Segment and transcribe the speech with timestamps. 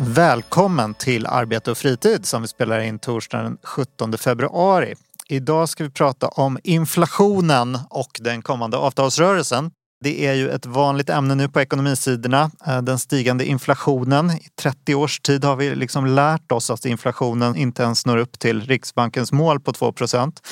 [0.00, 4.94] Välkommen till Arbete och fritid som vi spelar in torsdagen den 17 februari.
[5.28, 9.70] Idag ska vi prata om inflationen och den kommande avtalsrörelsen.
[10.00, 14.30] Det är ju ett vanligt ämne nu på ekonomisidorna, eh, den stigande inflationen.
[14.30, 18.38] I 30 års tid har vi liksom lärt oss att inflationen inte ens når upp
[18.38, 20.42] till Riksbankens mål på 2%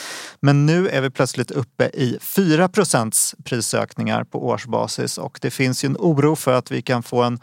[0.41, 2.69] Men nu är vi plötsligt uppe i 4
[3.45, 7.41] prisökningar på årsbasis och det finns ju en oro för att vi kan få en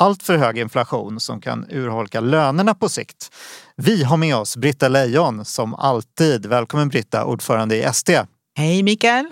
[0.00, 3.30] alltför hög inflation som kan urholka lönerna på sikt.
[3.76, 6.46] Vi har med oss Britta Lejon som alltid.
[6.46, 8.22] Välkommen Britta, ordförande i ST.
[8.56, 9.26] Hej Mikael!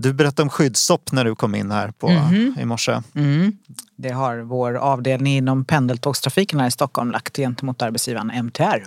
[0.00, 2.54] Du berättade om skyddsstopp när du kom in här på, mm.
[2.58, 3.02] i morse.
[3.14, 3.52] Mm.
[3.96, 8.86] Det har vår avdelning inom pendeltågstrafiken här i Stockholm lagt gentemot arbetsgivaren MTR.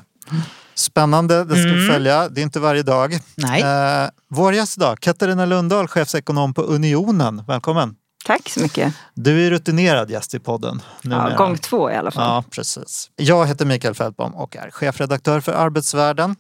[0.76, 1.94] Spännande, det ska vi mm.
[1.94, 2.30] följa.
[2.30, 3.20] Det är inte varje dag.
[3.36, 3.62] Nej.
[3.62, 7.44] Eh, vår gäst idag, Katarina Lundahl, chefsekonom på Unionen.
[7.48, 7.96] Välkommen!
[8.26, 8.94] Tack så mycket.
[9.14, 10.82] Du är rutinerad gäst i podden.
[11.02, 12.24] Ja, gång två i alla fall.
[12.24, 13.10] Ja, precis.
[13.16, 16.36] Jag heter Mikael Fältbom och är chefredaktör för Arbetsvärlden.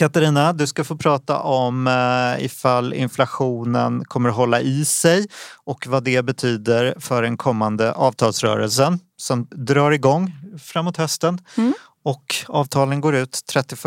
[0.00, 5.26] Katarina, du ska få prata om eh, ifall inflationen kommer att hålla i sig
[5.64, 11.38] och vad det betyder för den kommande avtalsrörelsen som drar igång framåt hösten.
[11.56, 11.74] Mm.
[12.04, 13.80] Och avtalen går ut 31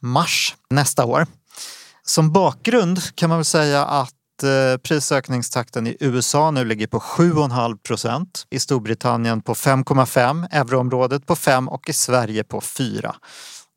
[0.00, 1.26] mars nästa år.
[2.02, 7.78] Som bakgrund kan man väl säga att eh, prisökningstakten i USA nu ligger på 7,5
[7.78, 8.46] procent.
[8.50, 13.14] I Storbritannien på 5,5, euroområdet på 5 och i Sverige på 4.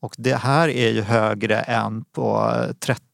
[0.00, 2.52] Och det här är ju högre än på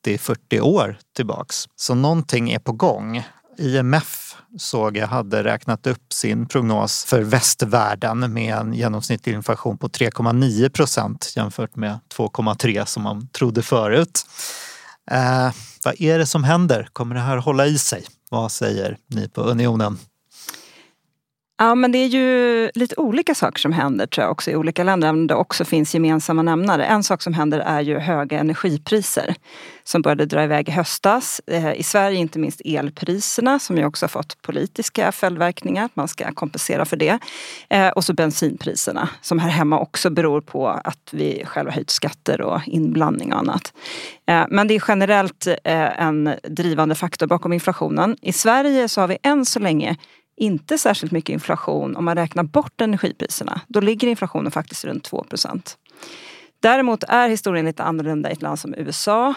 [0.07, 1.65] 30-40 år tillbaks.
[1.77, 3.25] Så någonting är på gång.
[3.59, 9.89] IMF såg jag hade räknat upp sin prognos för västvärlden med en genomsnittlig inflation på
[9.89, 14.27] 3,9 procent jämfört med 2,3 som man trodde förut.
[15.11, 15.51] Eh,
[15.85, 16.89] vad är det som händer?
[16.93, 18.05] Kommer det här hålla i sig?
[18.31, 19.99] Vad säger ni på Unionen?
[21.57, 24.85] Ja, men det är ju lite olika saker som händer tror jag också i olika
[24.85, 26.85] länder, även om det också finns gemensamma nämnare.
[26.85, 29.35] En sak som händer är ju höga energipriser
[29.85, 31.41] som började dra iväg i höstas.
[31.47, 36.33] Eh, I Sverige inte minst elpriserna som ju också har fått politiska följdverkningar, man ska
[36.33, 37.19] kompensera för det.
[37.71, 42.41] Eh, och så bensinpriserna som här hemma också beror på att vi själva höjt skatter
[42.41, 43.73] och inblandning och annat.
[44.27, 48.17] Eh, men det är generellt en drivande faktor bakom inflationen.
[48.23, 49.97] I Sverige så har vi än så länge
[50.37, 53.61] inte särskilt mycket inflation om man räknar bort energipriserna.
[53.69, 55.77] Då ligger inflationen faktiskt runt 2%
[56.65, 59.35] Däremot är historien lite annorlunda i ett land som USA.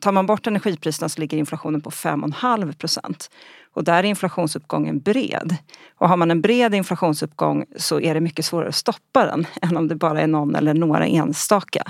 [0.00, 3.28] Tar man bort energipriserna så ligger inflationen på 5,5.
[3.74, 5.56] Och där är inflationsuppgången bred.
[5.98, 9.76] Och har man en bred inflationsuppgång så är det mycket svårare att stoppa den än
[9.76, 11.82] om det bara är någon eller några enstaka.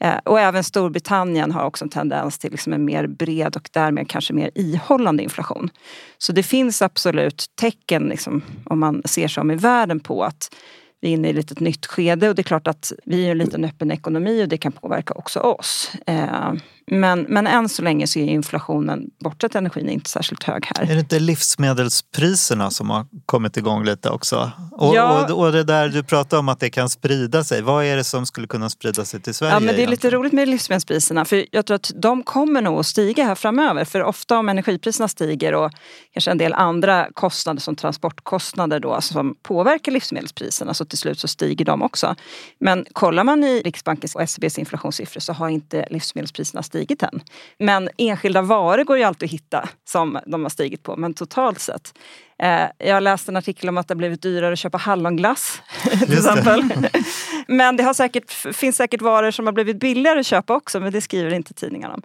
[0.00, 4.08] Eh, och även Storbritannien har också en tendens till liksom en mer bred och därmed
[4.08, 5.70] kanske mer ihållande inflation.
[6.18, 10.54] Så det finns absolut tecken, liksom, om man ser sig om i världen, på att
[11.00, 13.30] vi är inne i ett litet nytt skede och det är klart att vi är
[13.30, 15.92] en liten öppen ekonomi och det kan påverka också oss.
[16.06, 16.52] Eh,
[16.94, 20.90] men, men än så länge så är inflationen, bortsett energin, inte särskilt hög här.
[20.90, 24.50] Är det inte livsmedelspriserna som har kommit igång lite också?
[24.72, 25.24] Och, ja.
[25.32, 27.62] och, och det där du pratar om att det kan sprida sig.
[27.62, 29.52] Vad är det som skulle kunna sprida sig till Sverige?
[29.52, 29.90] Ja, men det är egentligen?
[29.90, 33.84] lite roligt med livsmedelspriserna för jag tror att de kommer nog att stiga här framöver.
[33.84, 35.72] För ofta om energipriserna stiger och
[36.12, 41.28] kanske en del andra kostnader som transportkostnader då som påverkar livsmedelspriserna så till slut så
[41.28, 42.14] stiger de också.
[42.58, 47.20] Men kollar man i Riksbankens och SCBs inflationssiffror så har inte livsmedelspriserna stigit än.
[47.58, 51.60] Men enskilda varor går ju alltid att hitta som de har stigit på, men totalt
[51.60, 51.94] sett.
[52.42, 55.62] Eh, jag har läst en artikel om att det har blivit dyrare att köpa hallonglass
[56.06, 56.64] till exempel.
[57.48, 60.92] men det har säkert, finns säkert varor som har blivit billigare att köpa också, men
[60.92, 62.02] det skriver inte tidningarna om.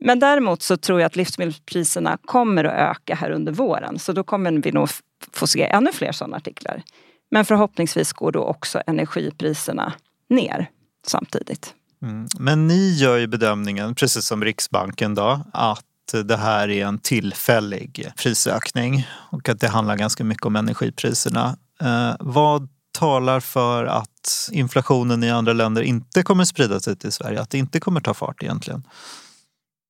[0.00, 3.98] Men däremot så tror jag att livsmedelspriserna kommer att öka här under våren.
[3.98, 4.88] Så då kommer vi nog
[5.32, 6.82] få se ännu fler sådana artiklar.
[7.30, 9.92] Men förhoppningsvis går då också energipriserna
[10.28, 10.70] ner
[11.06, 11.74] samtidigt.
[12.04, 12.26] Mm.
[12.38, 15.84] Men ni gör ju bedömningen, precis som Riksbanken då, att
[16.24, 21.56] det här är en tillfällig prisökning och att det handlar ganska mycket om energipriserna.
[21.80, 22.68] Eh, vad
[22.98, 27.40] talar för att inflationen i andra länder inte kommer sprida sig till Sverige?
[27.40, 28.86] Att det inte kommer ta fart egentligen?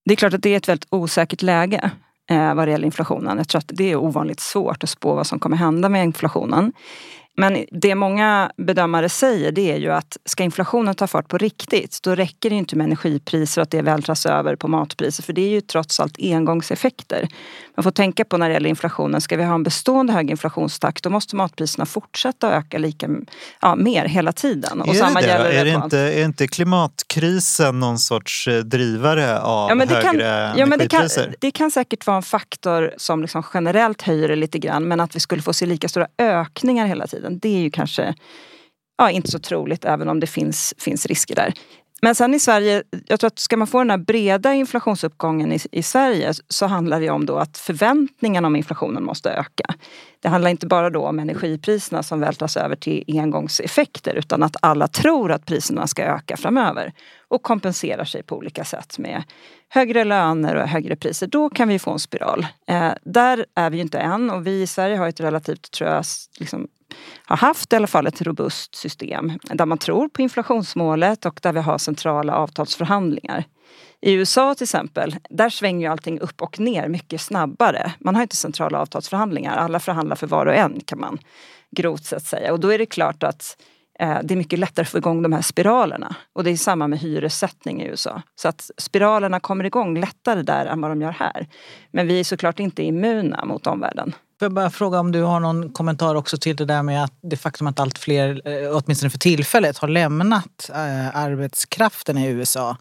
[0.04, 1.90] Det är klart att det är ett väldigt osäkert läge
[2.30, 3.38] eh, vad det gäller inflationen.
[3.38, 6.72] Jag tror att det är ovanligt svårt att spå vad som kommer hända med inflationen.
[7.36, 11.98] Men det många bedömare säger det är ju att ska inflationen ta fart på riktigt
[12.02, 15.40] då räcker det inte med energipriser och att det vältras över på matpriser för det
[15.40, 17.28] är ju trots allt engångseffekter.
[17.76, 21.04] Man får tänka på när det gäller inflationen, ska vi ha en bestående hög inflationstakt
[21.04, 23.08] då måste matpriserna fortsätta öka lika
[23.60, 24.80] ja, mer hela tiden.
[24.80, 29.40] Och är samma det, gäller är, det inte, är inte klimatkrisen någon sorts eh, drivare
[29.40, 30.18] av ja, högre kan,
[30.58, 31.08] ja, men det kan,
[31.40, 35.16] det kan säkert vara en faktor som liksom generellt höjer det lite grann men att
[35.16, 37.38] vi skulle få se lika stora ökningar hela tiden tiden.
[37.38, 38.14] Det är ju kanske
[38.98, 41.54] ja, inte så troligt även om det finns, finns risker där.
[42.02, 45.58] Men sen i Sverige, jag tror att ska man få den här breda inflationsuppgången i,
[45.72, 49.74] i Sverige så handlar det om då att förväntningarna om inflationen måste öka.
[50.20, 54.88] Det handlar inte bara då om energipriserna som vältras över till engångseffekter utan att alla
[54.88, 56.92] tror att priserna ska öka framöver
[57.28, 59.22] och kompenserar sig på olika sätt med
[59.68, 61.26] högre löner och högre priser.
[61.26, 62.46] Då kan vi få en spiral.
[62.68, 65.90] Eh, där är vi ju inte än och vi i Sverige har ett relativt, tror
[65.90, 66.04] jag,
[66.38, 66.68] liksom,
[67.24, 71.52] har haft i alla fall ett robust system där man tror på inflationsmålet och där
[71.52, 73.44] vi har centrala avtalsförhandlingar.
[74.00, 77.92] I USA till exempel, där svänger ju allting upp och ner mycket snabbare.
[77.98, 81.18] Man har inte centrala avtalsförhandlingar, alla förhandlar för var och en kan man
[81.76, 82.52] grovt sett säga.
[82.52, 83.56] Och då är det klart att
[84.00, 86.16] eh, det är mycket lättare att få igång de här spiralerna.
[86.32, 88.22] Och det är samma med hyressättning i USA.
[88.34, 91.46] Så att spiralerna kommer igång lättare där än vad de gör här.
[91.90, 94.14] Men vi är såklart inte immuna mot omvärlden.
[94.44, 97.12] Får jag bara fråga om du har någon kommentar också till det där med att
[97.22, 102.76] det faktum att allt fler, eh, åtminstone för tillfället, har lämnat eh, arbetskraften i USA.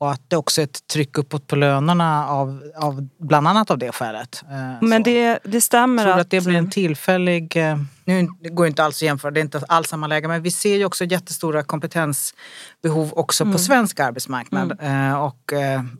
[0.00, 3.78] Och att det också är ett tryck uppåt på lönerna av, av bland annat av
[3.78, 4.44] det skälet.
[4.50, 7.56] Eh, Men det, det stämmer Tror du att, att det blir en tillfällig...
[8.04, 10.28] Nu går det inte alls att jämföra, det är inte alls samma läge.
[10.28, 13.52] Men vi ser ju också jättestora kompetensbehov också mm.
[13.52, 14.78] på svensk arbetsmarknad.
[14.80, 15.16] Mm.
[15.16, 15.52] Och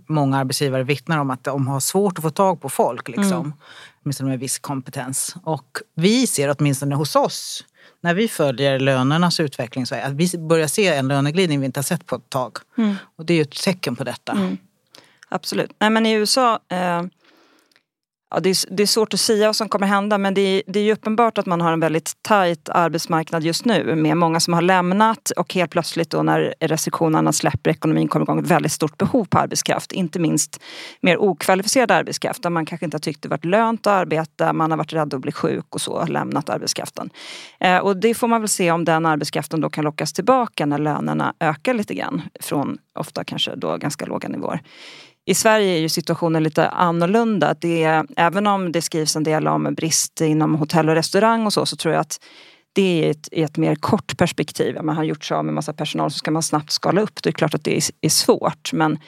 [0.09, 3.09] många arbetsgivare vittnar om att de har svårt att få tag på folk.
[3.09, 3.33] Liksom.
[3.33, 3.53] Mm
[4.07, 5.37] åtminstone med viss kompetens.
[5.43, 7.65] Och vi ser åtminstone hos oss,
[8.01, 11.79] när vi följer lönernas utveckling, så är att vi börjar se en löneglidning vi inte
[11.79, 12.57] har sett på ett tag.
[12.79, 12.95] Mm.
[13.17, 14.33] Och det är ju ett tecken på detta.
[14.33, 14.57] Mm.
[15.29, 15.71] Absolut.
[15.79, 17.03] Nej men i USA eh,
[18.31, 20.63] Ja, det, är, det är svårt att säga vad som kommer hända men det är,
[20.67, 24.41] det är ju uppenbart att man har en väldigt tajt arbetsmarknad just nu med många
[24.41, 28.73] som har lämnat och helt plötsligt då när restriktionerna släpper ekonomin kommer igång ett väldigt
[28.73, 29.93] stort behov på arbetskraft.
[29.93, 30.61] Inte minst
[31.01, 34.71] mer okvalificerad arbetskraft där man kanske inte har tyckt det varit lönt att arbeta, man
[34.71, 37.11] har varit rädd att bli sjuk och så, lämnat arbetskraften.
[37.61, 40.79] Eh, och det får man väl se om den arbetskraften då kan lockas tillbaka när
[40.79, 44.61] lönerna ökar lite grann från ofta kanske då ganska låga nivåer.
[45.29, 47.55] I Sverige är ju situationen lite annorlunda.
[47.59, 51.53] Det är, även om det skrivs en del om brist inom hotell och restaurang och
[51.53, 52.21] så, så tror jag att
[52.73, 54.79] det är ett, i ett mer kort perspektiv.
[54.83, 57.23] Man har gjort sig av med massa personal så ska man snabbt skala upp.
[57.23, 58.99] Det är klart att det är, är svårt men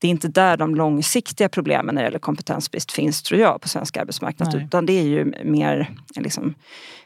[0.00, 3.68] det är inte där de långsiktiga problemen när det gäller kompetensbrist finns tror jag på
[3.68, 4.48] svensk arbetsmarknad.
[4.54, 4.64] Nej.
[4.64, 6.54] Utan det är ju mer liksom,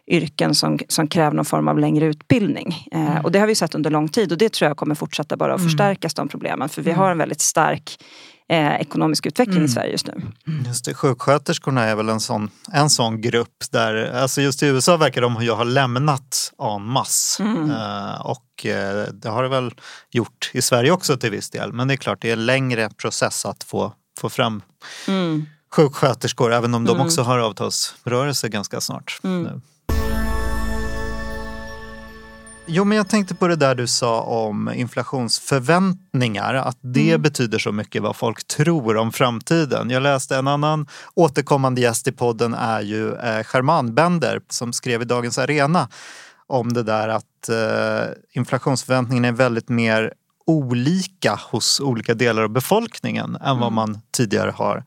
[0.06, 2.86] yrken som, som kräver någon form av längre utbildning.
[2.92, 3.24] Eh, mm.
[3.24, 5.54] och det har vi sett under lång tid och det tror jag kommer fortsätta bara
[5.54, 5.70] att mm.
[5.70, 6.68] förstärkas de problemen.
[6.68, 7.00] För vi mm.
[7.00, 7.98] har en väldigt stark
[8.48, 9.64] eh, ekonomisk utveckling mm.
[9.66, 10.12] i Sverige just nu.
[10.46, 10.64] Mm.
[10.64, 14.96] Just det, sjuksköterskorna är väl en sån, en sån grupp där, alltså just i USA
[14.96, 17.42] verkar de ju ha lämnat en masse.
[17.42, 17.70] Mm.
[17.70, 19.72] Eh, och eh, det har det väl
[20.10, 21.72] gjort i Sverige också till viss del.
[21.72, 24.62] Men det är klart, det är en längre process att få, få fram
[25.08, 25.46] mm.
[25.70, 27.06] sjuksköterskor, även om de mm.
[27.06, 29.20] också har avtalsrörelse ganska snart.
[29.24, 29.42] Mm.
[29.42, 29.60] Nu.
[32.68, 37.22] Jo, men jag tänkte på det där du sa om inflationsförväntningar, att det mm.
[37.22, 39.90] betyder så mycket vad folk tror om framtiden.
[39.90, 45.02] Jag läste en annan återkommande gäst i podden är ju eh, German Bender som skrev
[45.02, 45.88] i Dagens Arena
[46.46, 50.12] om det där att eh, inflationsförväntningarna är väldigt mer
[50.46, 53.74] olika hos olika delar av befolkningen än vad mm.
[53.74, 54.84] man tidigare har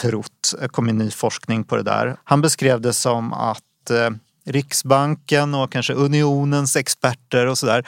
[0.00, 0.54] trott.
[0.60, 2.16] Det kom ny forskning på det där.
[2.24, 4.10] Han beskrev det som att eh,
[4.44, 7.86] Riksbanken och kanske unionens experter och sådär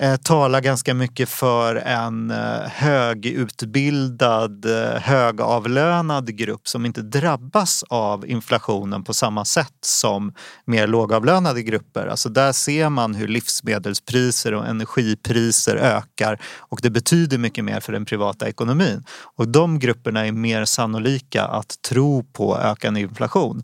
[0.00, 8.26] eh, talar ganska mycket för en eh, högutbildad, eh, högavlönad grupp som inte drabbas av
[8.26, 10.32] inflationen på samma sätt som
[10.64, 12.06] mer lågavlönade grupper.
[12.06, 17.92] Alltså där ser man hur livsmedelspriser och energipriser ökar och det betyder mycket mer för
[17.92, 19.04] den privata ekonomin.
[19.36, 23.62] Och de grupperna är mer sannolika att tro på ökande inflation.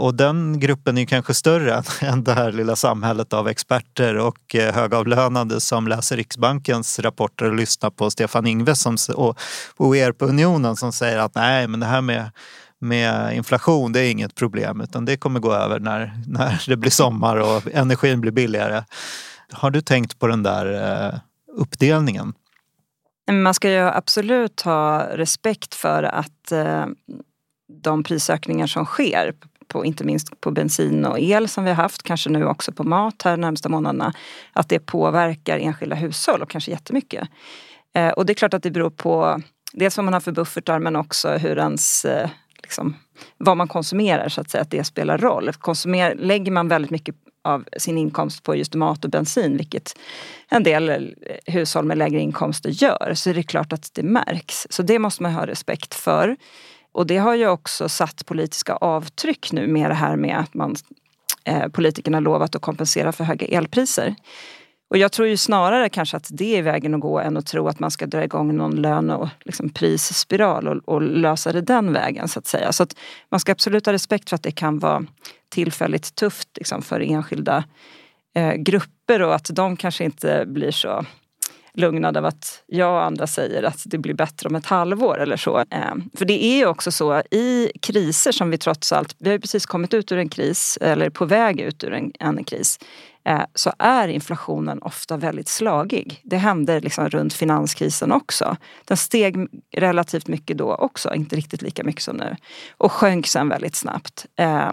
[0.00, 4.74] Och den gruppen är kanske större än det här lilla samhället av experter och eh,
[4.74, 8.96] högavlönade som läser Riksbankens rapporter och lyssnar på Stefan Ingves som,
[9.76, 12.30] och er på Unionen som säger att nej, men det här med
[12.82, 16.90] med inflation, det är inget problem utan det kommer gå över när, när det blir
[16.90, 18.84] sommar och energin blir billigare.
[19.52, 20.66] Har du tänkt på den där
[21.06, 21.18] eh,
[21.56, 22.32] uppdelningen?
[23.30, 26.86] Man ska ju absolut ha respekt för att eh,
[27.82, 29.34] de prisökningar som sker
[29.70, 32.84] på, inte minst på bensin och el som vi har haft, kanske nu också på
[32.84, 34.12] mat här de närmsta månaderna,
[34.52, 37.28] att det påverkar enskilda hushåll och kanske jättemycket.
[37.94, 39.40] Eh, och det är klart att det beror på
[39.72, 42.30] dels vad man har för buffertar men också hur ens eh,
[42.62, 42.96] liksom,
[43.38, 45.52] vad man konsumerar så att säga, att det spelar roll.
[45.52, 49.98] Konsumer, lägger man väldigt mycket av sin inkomst på just mat och bensin, vilket
[50.48, 51.04] en del eh,
[51.46, 54.66] hushåll med lägre inkomster gör, så är det klart att det märks.
[54.70, 56.36] Så det måste man ha respekt för.
[56.92, 60.76] Och det har ju också satt politiska avtryck nu med det här med att man,
[61.44, 64.14] eh, politikerna lovat att kompensera för höga elpriser.
[64.90, 67.68] Och jag tror ju snarare kanske att det är vägen att gå än att tro
[67.68, 71.92] att man ska dra igång någon lön och liksom prisspiral och, och lösa det den
[71.92, 72.72] vägen så att säga.
[72.72, 72.96] Så att
[73.28, 75.04] man ska absolut ha respekt för att det kan vara
[75.48, 77.64] tillfälligt tufft liksom, för enskilda
[78.34, 81.06] eh, grupper och att de kanske inte blir så
[81.74, 85.36] lugnad av att jag och andra säger att det blir bättre om ett halvår eller
[85.36, 85.58] så.
[85.58, 89.32] Eh, för det är ju också så i kriser som vi trots allt, vi har
[89.32, 92.78] ju precis kommit ut ur en kris eller på väg ut ur en, en kris
[93.24, 96.20] eh, så är inflationen ofta väldigt slagig.
[96.24, 98.56] Det hände liksom runt finanskrisen också.
[98.84, 99.36] Den steg
[99.76, 102.36] relativt mycket då också, inte riktigt lika mycket som nu.
[102.76, 104.26] Och sjönk sen väldigt snabbt.
[104.36, 104.72] Eh,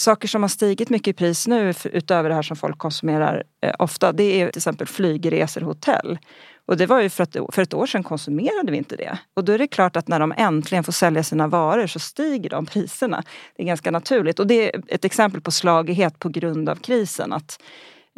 [0.00, 3.74] Saker som har stigit mycket i pris nu utöver det här som folk konsumerar eh,
[3.78, 6.18] ofta det är till exempel flygresor, hotell.
[6.66, 9.18] Och det var ju för att för ett år sedan konsumerade vi inte det.
[9.34, 12.50] Och då är det klart att när de äntligen får sälja sina varor så stiger
[12.50, 13.22] de priserna.
[13.56, 14.38] Det är ganska naturligt.
[14.38, 17.32] Och det är ett exempel på slagighet på grund av krisen.
[17.32, 17.62] Att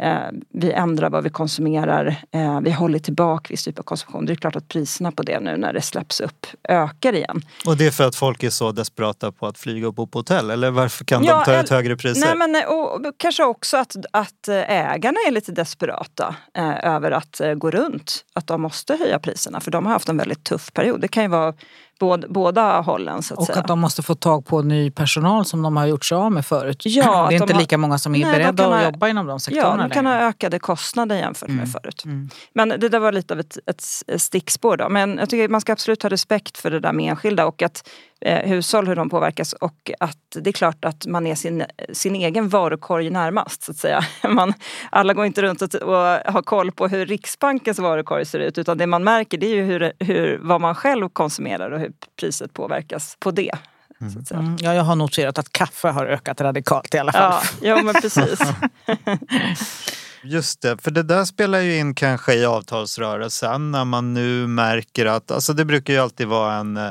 [0.02, 0.18] Eh,
[0.54, 4.26] vi ändrar vad vi konsumerar, eh, vi håller tillbaka viss typ av konsumtion.
[4.26, 7.42] Det är klart att priserna på det nu när det släpps upp ökar igen.
[7.66, 10.18] Och det är för att folk är så desperata på att flyga och bo på
[10.18, 10.50] hotell?
[10.50, 12.34] Eller varför kan ja, de ta ut högre priser?
[12.34, 17.54] Nej, men, och, kanske också att, att ägarna är lite desperata eh, över att eh,
[17.54, 18.24] gå runt.
[18.32, 21.00] Att de måste höja priserna för de har haft en väldigt tuff period.
[21.00, 21.54] Det kan ju vara
[22.00, 23.22] båda, båda hållen.
[23.22, 23.58] Så att och säga.
[23.58, 26.46] att de måste få tag på ny personal som de har gjort sig av med
[26.46, 26.82] förut.
[26.84, 29.26] Ja, det är inte har, lika många som är nej, beredda att ha, jobba inom
[29.26, 31.60] de sektorerna Ja, de kan ha ökade kostnader jämfört mm.
[31.60, 32.04] med förut.
[32.04, 32.28] Mm.
[32.52, 34.88] Men det där var lite av ett, ett stickspår då.
[34.88, 37.88] Men jag tycker man ska absolut ha respekt för det där med enskilda och att
[38.24, 42.14] eh, hushåll, hur de påverkas och att det är klart att man är sin, sin
[42.14, 43.62] egen varukorg närmast.
[43.62, 44.04] Så att säga.
[44.28, 44.54] Man,
[44.90, 48.78] alla går inte runt och, och har koll på hur Riksbankens varukorg ser ut utan
[48.78, 52.52] det man märker det är ju hur, hur, vad man själv konsumerar och hur priset
[52.52, 53.52] påverkas på det.
[54.00, 54.24] Mm.
[54.30, 57.42] Mm, ja, jag har noterat att kaffe har ökat radikalt i alla fall.
[57.60, 58.40] Ja, ja men precis.
[60.24, 65.06] Just det, för det där spelar ju in kanske i avtalsrörelsen när man nu märker
[65.06, 66.90] att, alltså det brukar ju alltid vara en eh,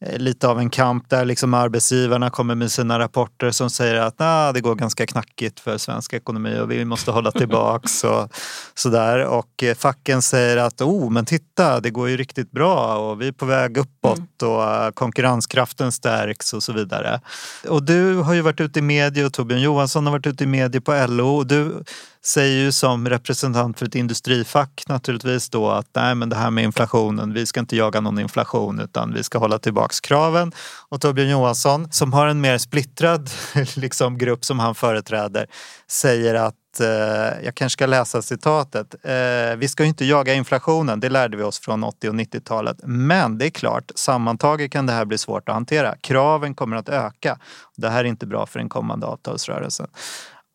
[0.00, 4.52] lite av en kamp där liksom arbetsgivarna kommer med sina rapporter som säger att nah,
[4.52, 8.28] det går ganska knackigt för svensk ekonomi och vi måste hålla tillbaks och
[8.74, 9.24] sådär.
[9.24, 13.28] Och eh, facken säger att oh, men titta, det går ju riktigt bra och vi
[13.28, 14.54] är på väg uppåt mm.
[14.54, 17.20] och eh, konkurrenskraften stärks och så vidare.
[17.68, 20.46] Och du har ju varit ute i media och Torbjörn Johansson har varit ute i
[20.46, 21.84] media på LO och du
[22.26, 26.64] säger ju som representant för ett industrifack naturligtvis då att nej men det här med
[26.64, 30.52] inflationen, vi ska inte jaga någon inflation utan vi ska hålla tillbaks kraven.
[30.88, 33.30] Och Torbjörn Johansson som har en mer splittrad
[33.76, 35.46] liksom, grupp som han företräder
[35.90, 38.94] säger att eh, jag kanske ska läsa citatet.
[39.02, 42.76] Eh, vi ska inte jaga inflationen, det lärde vi oss från 80 och 90-talet.
[42.82, 45.94] Men det är klart, sammantaget kan det här bli svårt att hantera.
[46.00, 47.38] Kraven kommer att öka.
[47.76, 49.86] Det här är inte bra för den kommande avtalsrörelsen.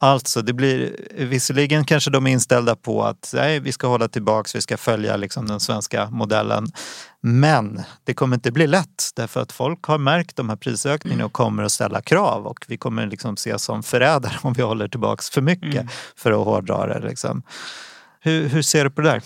[0.04, 4.56] Alltså, det blir visserligen kanske de är inställda på att nej, vi ska hålla tillbaks,
[4.56, 6.68] vi ska följa liksom den svenska modellen.
[7.22, 11.34] Men det kommer inte bli lätt därför att folk har märkt de här prisökningarna och
[11.34, 15.30] kommer att ställa krav och vi kommer liksom ses som förrädare om vi håller tillbaks
[15.30, 15.88] för mycket mm.
[16.16, 17.08] för att hårdra det.
[17.08, 17.44] Liksom.
[18.20, 19.22] Hur, hur ser du på det där?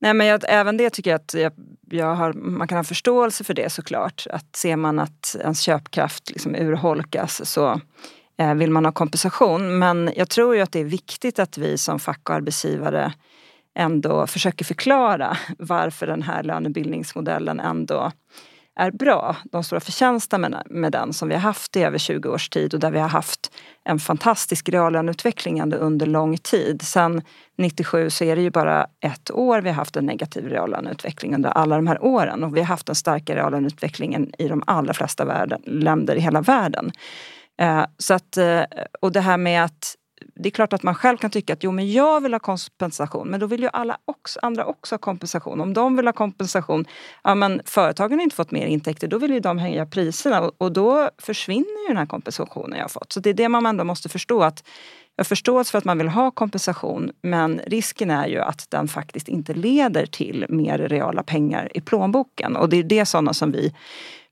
[0.00, 1.52] Nej, men jag, även det tycker jag att jag,
[1.90, 4.26] jag har, man kan ha förståelse för det såklart.
[4.30, 7.80] Att ser man att ens köpkraft liksom urholkas så
[8.42, 9.78] Eh, vill man ha kompensation.
[9.78, 13.12] Men jag tror ju att det är viktigt att vi som fack och arbetsgivare
[13.74, 18.12] ändå försöker förklara varför den här lönebildningsmodellen ändå
[18.76, 19.36] är bra.
[19.44, 22.80] De stora förtjänsterna med, den som vi har haft i över 20 års tid och
[22.80, 23.52] där vi har haft
[23.84, 26.82] en fantastisk reallöneutveckling under lång tid.
[26.82, 27.22] Sen
[27.58, 31.50] 97 så är det ju bara ett år vi har haft en negativ reallöneutveckling under
[31.50, 34.94] alla de här åren och vi har haft en starkare reallöneutveckling än i de allra
[34.94, 36.92] flesta världen, länder i hela världen.
[37.60, 38.62] Eh, så att, eh,
[39.00, 39.96] och det här med att
[40.34, 43.28] det är klart att man själv kan tycka att jo men jag vill ha kompensation
[43.28, 45.60] men då vill ju alla också, andra också ha kompensation.
[45.60, 46.84] Om de vill ha kompensation,
[47.24, 50.52] ja men företagen har inte fått mer intäkter, då vill ju de höja priserna och,
[50.58, 53.12] och då försvinner ju den här kompensationen jag har fått.
[53.12, 54.64] Så det är det man ändå måste förstå att
[55.16, 58.88] jag har förståelse för att man vill ha kompensation men risken är ju att den
[58.88, 62.56] faktiskt inte leder till mer reala pengar i plånboken.
[62.56, 63.74] Och det är det sådana som vi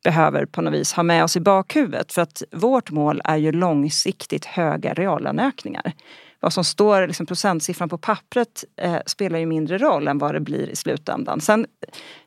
[0.05, 2.13] behöver på något vis ha med oss i bakhuvudet.
[2.13, 5.93] För att vårt mål är ju långsiktigt höga reallöneökningar.
[6.41, 10.41] Vad som står, liksom procentsiffran på pappret eh, spelar ju mindre roll än vad det
[10.41, 11.41] blir i slutändan.
[11.41, 11.67] Sen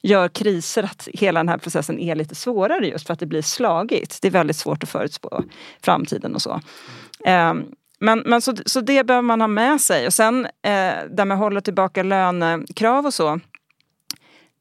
[0.02, 3.42] gör kriser att hela den här processen är lite svårare just för att det blir
[3.42, 4.22] slagigt.
[4.22, 5.44] Det är väldigt svårt att förutspå
[5.82, 6.62] framtiden och så.
[7.26, 7.54] Eh,
[8.04, 10.08] men, men så, så det behöver man ha med sig.
[10.08, 13.40] Och sen eh, här med att hålla tillbaka lönekrav och så.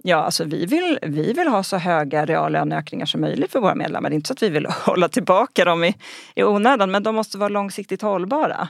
[0.05, 4.11] Ja, alltså vi vill, vi vill ha så höga reallöneökningar som möjligt för våra medlemmar.
[4.11, 5.95] Det är inte så att vi vill hålla tillbaka dem i,
[6.35, 8.69] i onödan, men de måste vara långsiktigt hållbara.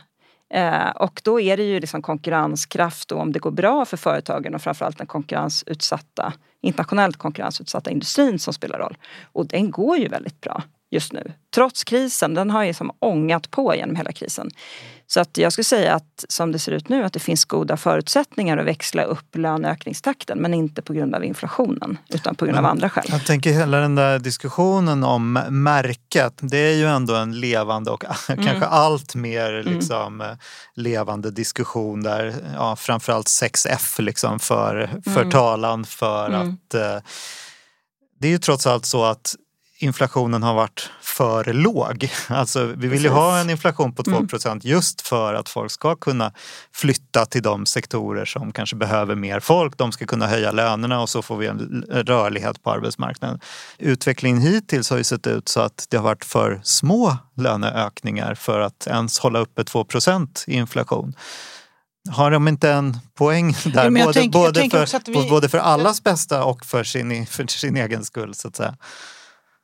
[0.54, 4.54] Eh, och då är det ju liksom konkurrenskraft och om det går bra för företagen
[4.54, 8.96] och framförallt den konkurrensutsatta, internationellt konkurrensutsatta industrin som spelar roll.
[9.32, 10.62] Och den går ju väldigt bra
[10.92, 11.32] just nu.
[11.54, 14.50] Trots krisen, den har ju som ångat på genom hela krisen.
[15.06, 17.76] Så att jag skulle säga att som det ser ut nu att det finns goda
[17.76, 22.66] förutsättningar att växla upp löneökningstakten men inte på grund av inflationen utan på grund av
[22.66, 23.04] andra skäl.
[23.08, 26.34] Jag tänker hela den där diskussionen om märket.
[26.40, 28.44] Det är ju ändå en levande och mm.
[28.44, 29.74] kanske allt mer mm.
[29.74, 30.36] liksom, mm.
[30.74, 35.30] levande diskussion där ja, framförallt 6F liksom för, för mm.
[35.30, 36.40] talan för mm.
[36.40, 37.02] att eh,
[38.20, 39.36] det är ju trots allt så att
[39.82, 42.08] inflationen har varit för låg.
[42.28, 44.10] Alltså, vi vill ju ha en inflation på 2
[44.46, 44.60] mm.
[44.62, 46.32] just för att folk ska kunna
[46.72, 49.78] flytta till de sektorer som kanske behöver mer folk.
[49.78, 53.40] De ska kunna höja lönerna och så får vi en rörlighet på arbetsmarknaden.
[53.78, 58.60] Utvecklingen hittills har ju sett ut så att det har varit för små löneökningar för
[58.60, 61.14] att ens hålla uppe 2 procent i inflation.
[62.10, 63.84] Har de inte en poäng där?
[63.84, 65.30] Jo, både, tänker, både, för, vi...
[65.30, 68.76] både för allas bästa och för sin, för sin egen skull så att säga.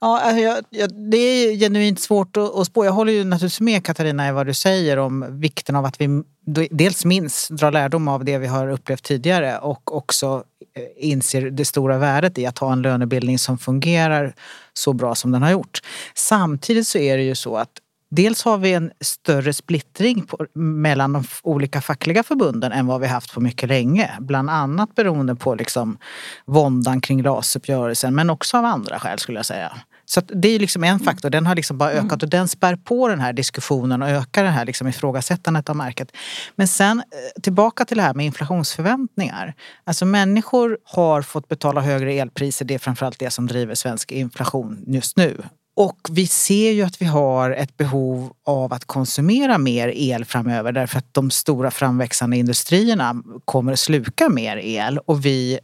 [0.01, 2.85] Ja, alltså jag, jag, det är genuint svårt att, att spå.
[2.85, 6.23] Jag håller ju naturligtvis med Katarina i vad du säger om vikten av att vi
[6.71, 10.45] dels minns, drar lärdom av det vi har upplevt tidigare och också
[10.77, 14.35] eh, inser det stora värdet i att ha en lönebildning som fungerar
[14.73, 15.81] så bra som den har gjort.
[16.15, 17.71] Samtidigt så är det ju så att
[18.11, 23.07] Dels har vi en större splittring på, mellan de olika fackliga förbunden än vad vi
[23.07, 24.11] haft på mycket länge.
[24.21, 25.99] Bland annat beroende på liksom
[26.47, 29.73] våndan kring rasuppgörelsen men också av andra skäl skulle jag säga.
[30.05, 33.09] Så det är liksom en faktor, den har liksom bara ökat och den spär på
[33.09, 36.13] den här diskussionen och ökar det här liksom ifrågasättandet av märket.
[36.57, 39.55] Men sen eh, tillbaka till det här med inflationsförväntningar.
[39.85, 44.85] Alltså människor har fått betala högre elpriser, det är framförallt det som driver svensk inflation
[44.87, 45.43] just nu.
[45.79, 50.73] Och vi ser ju att vi har ett behov av att konsumera mer el framöver
[50.73, 54.99] därför att de stora framväxande industrierna kommer att sluka mer el.
[54.99, 55.59] Och vi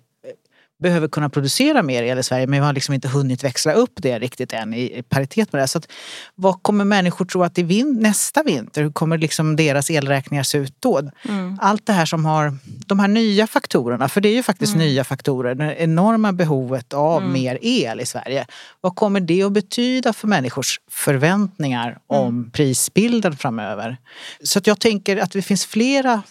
[0.84, 3.92] behöver kunna producera mer el i Sverige men vi har liksom inte hunnit växla upp
[3.96, 5.68] det riktigt än i paritet med det.
[5.68, 5.88] Så att,
[6.34, 8.82] vad kommer människor tro att det är nästa vinter?
[8.82, 11.10] Hur kommer liksom deras elräkningar se ut då?
[11.28, 11.58] Mm.
[11.62, 14.86] Allt det här som har de här nya faktorerna, för det är ju faktiskt mm.
[14.86, 17.32] nya faktorer, det enorma behovet av mm.
[17.32, 18.46] mer el i Sverige.
[18.80, 22.50] Vad kommer det att betyda för människors förväntningar om mm.
[22.50, 23.96] prisbilden framöver?
[24.42, 26.22] Så att jag tänker att det finns flera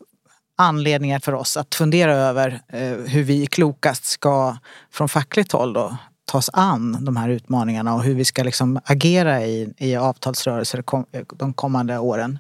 [0.57, 4.57] anledningar för oss att fundera över eh, hur vi klokast ska
[4.91, 8.79] från fackligt håll då ta oss an de här utmaningarna och hur vi ska liksom
[8.85, 10.83] agera i, i avtalsrörelser
[11.35, 12.39] de kommande åren.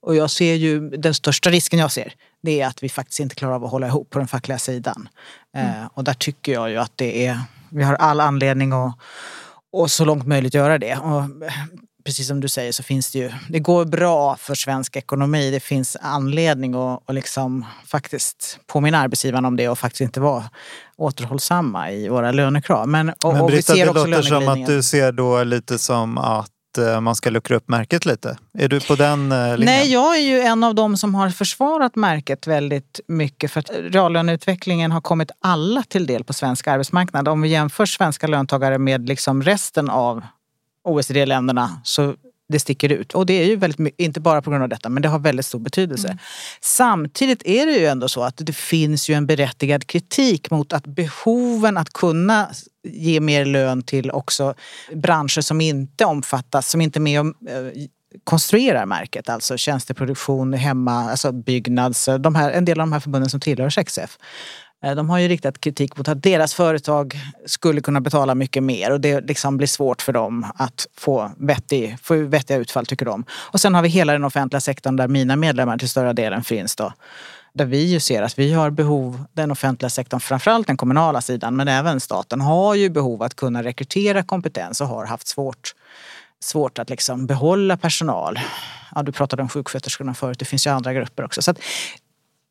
[0.00, 3.34] Och jag ser ju, den största risken jag ser, det är att vi faktiskt inte
[3.34, 5.08] klarar av att hålla ihop på den fackliga sidan.
[5.56, 5.88] Eh, mm.
[5.94, 8.98] och där tycker jag ju att det är, vi har all anledning att
[9.72, 10.96] och så långt möjligt göra det.
[10.96, 11.22] Och
[12.04, 15.50] precis som du säger så finns det ju, det går bra för svensk ekonomi.
[15.50, 20.44] Det finns anledning att, att liksom faktiskt påminna arbetsgivarna om det och faktiskt inte vara
[20.96, 22.88] återhållsamma i våra lönekrav.
[22.88, 27.00] Men, och, Men Britta, det låter som att du ser då lite som att eh,
[27.00, 28.36] man ska luckra upp märket lite.
[28.58, 29.58] Är du på den eh, linjen?
[29.64, 33.70] Nej, jag är ju en av dem som har försvarat märket väldigt mycket för att
[33.70, 37.28] reallöneutvecklingen har kommit alla till del på svensk arbetsmarknad.
[37.28, 40.22] Om vi jämför svenska löntagare med liksom resten av
[40.84, 42.14] OECD-länderna så
[42.52, 43.14] det sticker ut.
[43.14, 45.18] Och det är ju väldigt mycket, inte bara på grund av detta, men det har
[45.18, 46.08] väldigt stor betydelse.
[46.08, 46.18] Mm.
[46.60, 50.86] Samtidigt är det ju ändå så att det finns ju en berättigad kritik mot att
[50.86, 52.48] behoven att kunna
[52.84, 54.54] ge mer lön till också
[54.94, 57.72] branscher som inte omfattas, som inte är med och eh,
[58.24, 63.30] konstruerar märket, alltså tjänsteproduktion, hemma, alltså byggnads, de här, en del av de här förbunden
[63.30, 64.18] som tillhör 6F.
[64.82, 67.14] Eh, de har ju riktat kritik mot att deras företag
[67.46, 71.96] skulle kunna betala mycket mer och det liksom blir svårt för dem att få, vettig,
[72.02, 73.24] få vettiga utfall tycker de.
[73.30, 76.76] Och sen har vi hela den offentliga sektorn där mina medlemmar till större delen finns
[76.76, 76.92] då.
[77.54, 81.56] Där vi ju ser att vi har behov, den offentliga sektorn, framförallt den kommunala sidan
[81.56, 85.74] men även staten har ju behov att kunna rekrytera kompetens och har haft svårt,
[86.40, 88.40] svårt att liksom behålla personal.
[88.94, 91.42] Ja, du pratade om sjuksköterskorna förut, det finns ju andra grupper också.
[91.42, 91.58] Så att,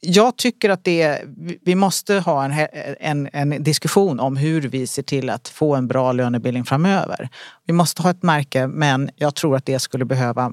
[0.02, 1.22] jag tycker att det,
[1.62, 2.68] vi måste ha en,
[3.00, 7.30] en, en, diskussion om hur vi ser till att få en bra lönebildning framöver.
[7.66, 10.52] Vi måste ha ett märke men jag tror att det skulle behöva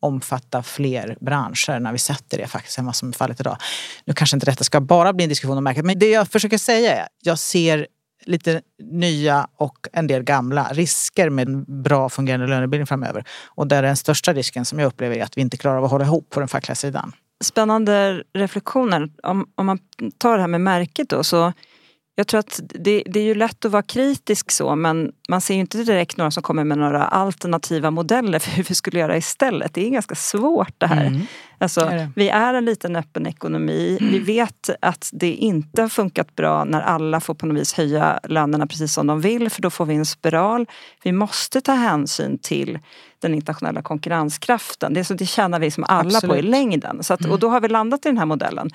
[0.00, 3.56] omfatta fler branscher när vi sätter det faktiskt än vad som är fallet idag.
[4.04, 6.58] Nu kanske inte detta ska bara bli en diskussion om märket men det jag försöker
[6.58, 7.86] säga är jag ser
[8.24, 13.24] lite nya och en del gamla risker med en bra fungerande lönebildning framöver.
[13.44, 15.90] Och där den största risken som jag upplever är att vi inte klarar av att
[15.90, 17.12] hålla ihop på den fackliga sidan.
[17.44, 19.08] Spännande reflektioner.
[19.22, 19.78] Om, om man
[20.18, 21.52] tar det här med märket då så
[22.18, 25.54] jag tror att det, det, är ju lätt att vara kritisk så men man ser
[25.54, 29.16] ju inte direkt några som kommer med några alternativa modeller för hur vi skulle göra
[29.16, 29.74] istället.
[29.74, 31.06] Det är ganska svårt det här.
[31.06, 31.20] Mm.
[31.58, 32.08] Alltså, är.
[32.16, 33.98] Vi är en liten öppen ekonomi.
[34.00, 34.12] Mm.
[34.12, 38.20] Vi vet att det inte har funkat bra när alla får på något vis höja
[38.22, 40.66] lönerna precis som de vill för då får vi en spiral.
[41.02, 42.78] Vi måste ta hänsyn till
[43.18, 44.94] den internationella konkurrenskraften.
[44.94, 46.32] Det, så det tjänar vi som alla Absolut.
[46.32, 47.02] på i längden.
[47.02, 47.32] Så att, mm.
[47.32, 48.70] Och då har vi landat i den här modellen.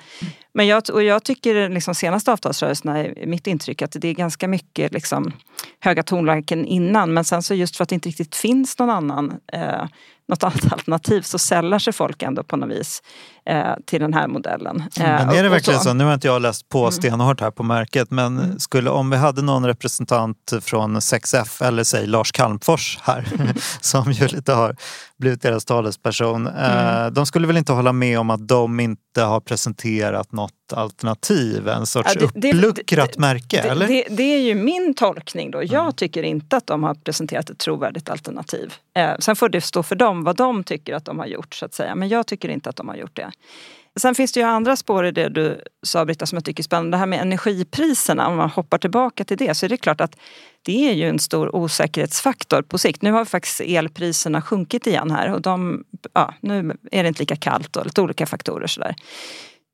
[0.54, 4.48] Men jag, och jag tycker liksom senaste avtalsrörelserna är mitt intryck att det är ganska
[4.48, 5.32] mycket liksom,
[5.80, 9.34] höga tonlägen innan men sen så just för att det inte riktigt finns någon annan
[9.52, 9.84] eh,
[10.28, 13.02] något annat alternativ så sällar sig folk ändå på något vis
[13.46, 14.80] eh, till den här modellen.
[14.96, 15.84] Eh, men är det verkligen så?
[15.84, 15.94] så?
[15.94, 16.92] Nu har inte jag läst på mm.
[16.92, 18.58] stenhårt här på märket men mm.
[18.58, 23.26] skulle, om vi hade någon representant från 6F eller säg Lars Calmfors här
[23.80, 24.76] som ju lite har
[25.22, 26.46] blivit deras talesperson.
[26.46, 27.14] Eh, mm.
[27.14, 31.86] De skulle väl inte hålla med om att de inte har presenterat något alternativ, en
[31.86, 33.62] sorts ja, det, uppluckrat det, märke?
[33.62, 33.88] Det, eller?
[33.88, 35.62] Det, det, är ju min tolkning då.
[35.62, 35.92] Jag mm.
[35.92, 38.74] tycker inte att de har presenterat ett trovärdigt alternativ.
[38.96, 41.64] Eh, sen får det stå för dem vad de tycker att de har gjort så
[41.64, 41.94] att säga.
[41.94, 43.32] Men jag tycker inte att de har gjort det.
[43.96, 46.64] Sen finns det ju andra spår i det du sa Britta som jag tycker är
[46.64, 46.90] spännande.
[46.90, 50.16] Det här med energipriserna, om man hoppar tillbaka till det så är det klart att
[50.62, 53.02] det är ju en stor osäkerhetsfaktor på sikt.
[53.02, 57.36] Nu har faktiskt elpriserna sjunkit igen här och de, ja, nu är det inte lika
[57.36, 58.94] kallt och lite olika faktorer sådär.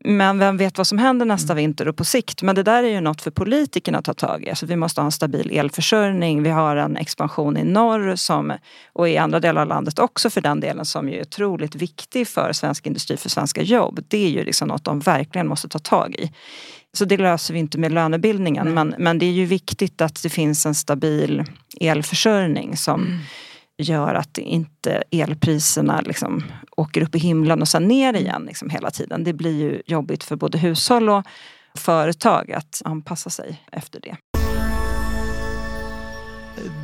[0.04, 1.56] Men vem vet vad som händer nästa mm.
[1.56, 2.42] vinter och på sikt.
[2.42, 4.50] Men det där är ju något för politikerna att ta tag i.
[4.50, 6.42] Alltså vi måste ha en stabil elförsörjning.
[6.42, 8.52] Vi har en expansion i norr som,
[8.92, 12.52] och i andra delar av landet också för den delen som är otroligt viktig för
[12.52, 14.00] svensk industri, för svenska jobb.
[14.08, 16.32] Det är ju liksom något de verkligen måste ta tag i.
[16.98, 18.74] Så det löser vi inte med lönebildningen.
[18.74, 21.44] Men, men det är ju viktigt att det finns en stabil
[21.80, 23.18] elförsörjning som mm
[23.82, 26.44] gör att inte elpriserna liksom
[26.76, 29.24] åker upp i himlen och sen ner igen liksom hela tiden.
[29.24, 31.24] Det blir ju jobbigt för både hushåll och
[31.74, 34.16] företag att anpassa sig efter det.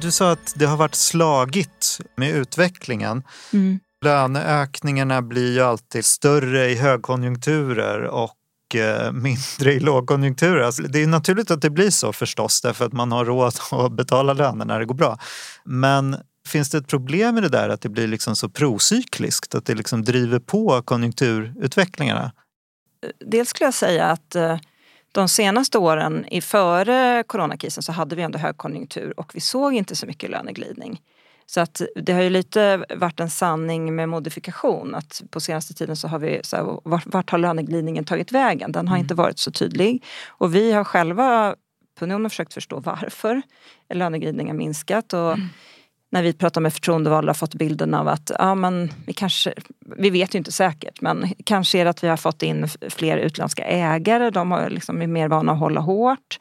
[0.01, 3.23] Du sa att det har varit slagigt med utvecklingen.
[3.53, 3.81] Mm.
[4.05, 8.35] Löneökningarna blir ju alltid större i högkonjunkturer och
[8.75, 10.63] mycket mindre i lågkonjunkturer.
[10.63, 13.93] Alltså, det är naturligt att det blir så förstås därför att man har råd att
[13.93, 15.19] betala löner när det går bra.
[15.65, 16.17] Men
[16.49, 19.55] Finns det ett problem med det där att det blir liksom så procykliskt?
[19.55, 22.33] Att det liksom driver på konjunkturutvecklingarna?
[23.27, 24.59] Dels skulle jag säga att eh,
[25.13, 30.07] de senaste åren före coronakrisen så hade vi ändå högkonjunktur och vi såg inte så
[30.07, 31.01] mycket löneglidning.
[31.47, 34.95] Så att det har ju lite varit en sanning med modifikation.
[34.95, 38.73] Att på senaste tiden så har vi, så här, vart, vart har löneglidningen tagit vägen?
[38.73, 39.05] Den har mm.
[39.05, 40.05] inte varit så tydlig.
[40.29, 41.55] Och vi har själva
[41.99, 43.43] på Unionen försökt förstå varför
[43.95, 45.13] löneglidningen minskat.
[45.13, 45.49] Och mm
[46.15, 49.55] när vi pratar med förtroendevalda fått bilden av att ja, men vi kanske,
[49.97, 53.17] vi vet ju inte säkert men kanske är det att vi har fått in fler
[53.17, 54.31] utländska ägare.
[54.31, 56.39] De har liksom är mer vana att hålla hårt.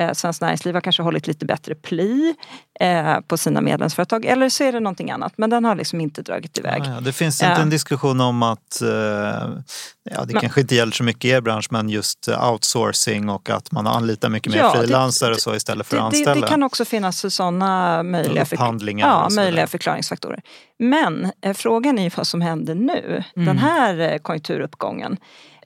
[0.00, 2.34] Eh, Svenskt Näringsliv har kanske hållit lite bättre pli
[2.80, 4.24] eh, på sina medlemsföretag.
[4.24, 5.32] Eller så är det någonting annat.
[5.36, 6.82] Men den har liksom inte dragit iväg.
[6.84, 7.00] Ja, ja.
[7.00, 11.04] Det finns inte en diskussion om att, eh, ja det men, kanske inte gäller så
[11.04, 15.34] mycket i er bransch, men just outsourcing och att man anlitar mycket mer ja, frilansare
[15.34, 16.34] och så istället för det, att anställa.
[16.34, 20.40] Det, det kan också finnas sådana möjliga, förkl ja, möjliga förklaringsfaktorer.
[20.90, 23.46] Men eh, frågan är vad som händer nu, mm.
[23.46, 25.16] den här eh, konjunkturuppgången.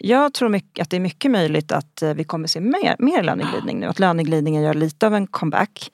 [0.01, 3.23] Jag tror mycket, att det är mycket möjligt att eh, vi kommer se mer, mer
[3.23, 3.87] löneglidning nu.
[3.87, 5.91] Att löneglidningen gör lite av en comeback.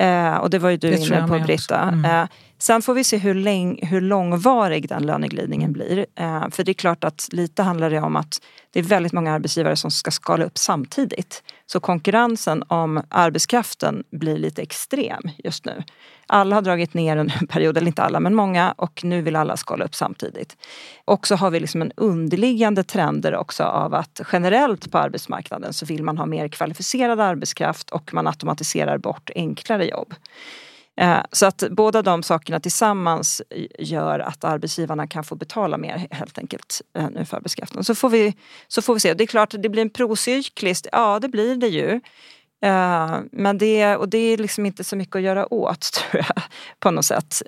[0.00, 1.80] Eh, och det var ju du det inne på Britta.
[1.80, 2.04] Mm.
[2.04, 6.06] Eh, sen får vi se hur, läng, hur långvarig den löneglidningen blir.
[6.14, 8.40] Eh, för det är klart att lite handlar det om att
[8.72, 11.42] det är väldigt många arbetsgivare som ska skala upp samtidigt.
[11.66, 15.82] Så konkurrensen om arbetskraften blir lite extrem just nu.
[16.26, 19.56] Alla har dragit ner en period, eller inte alla men många och nu vill alla
[19.56, 20.56] skala upp samtidigt.
[21.04, 25.86] Och så har vi liksom en underliggande trender också av att generellt på arbetsmarknaden så
[25.86, 30.14] vill man ha mer kvalificerad arbetskraft och man automatiserar bort enklare jobb.
[30.96, 33.42] Eh, så att båda de sakerna tillsammans
[33.78, 37.84] gör att arbetsgivarna kan få betala mer helt enkelt eh, nu för arbetskraften.
[37.84, 38.36] Så får vi,
[38.68, 39.14] så får vi se.
[39.14, 42.00] Det är klart att det blir en procykliskt, ja det blir det ju.
[42.64, 46.42] Eh, men det, och det är liksom inte så mycket att göra åt tror jag
[46.80, 47.42] på något sätt.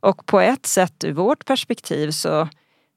[0.00, 2.48] Och på ett sätt ur vårt perspektiv så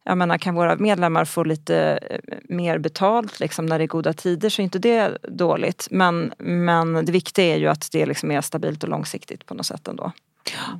[0.08, 4.14] jag menar, kan våra medlemmar få lite eh, mer betalt liksom, när det är goda
[4.14, 5.88] tider så är inte det dåligt.
[5.92, 9.66] Men, men det viktiga är ju att det liksom är stabilt och långsiktigt på något
[9.66, 10.12] sätt ändå.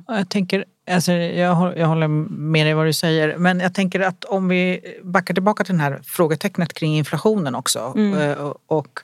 [0.06, 4.24] Jag tänker, alltså, jag, jag håller med dig vad du säger, men jag tänker att
[4.24, 8.18] om vi backar tillbaka till det här frågetecknet kring inflationen också Mm.
[8.18, 8.98] eh, och, och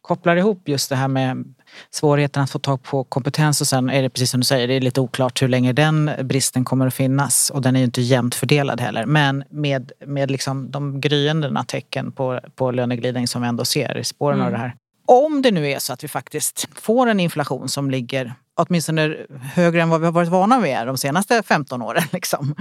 [0.00, 1.54] kopplar ihop just det här med
[1.90, 4.74] svårigheten att få tag på kompetens och sen är det precis som du säger, det
[4.74, 8.02] är lite oklart hur länge den bristen kommer att finnas och den är ju inte
[8.02, 9.06] jämnt fördelad heller.
[9.06, 14.04] Men med, med liksom de gryende tecken på, på löneglidning som vi ändå ser i
[14.04, 14.74] spåren av det här.
[15.10, 19.16] Om det nu är så att vi faktiskt får en inflation som ligger åtminstone
[19.54, 22.02] högre än vad vi har varit vana vid de senaste 15 åren.
[22.12, 22.54] Liksom.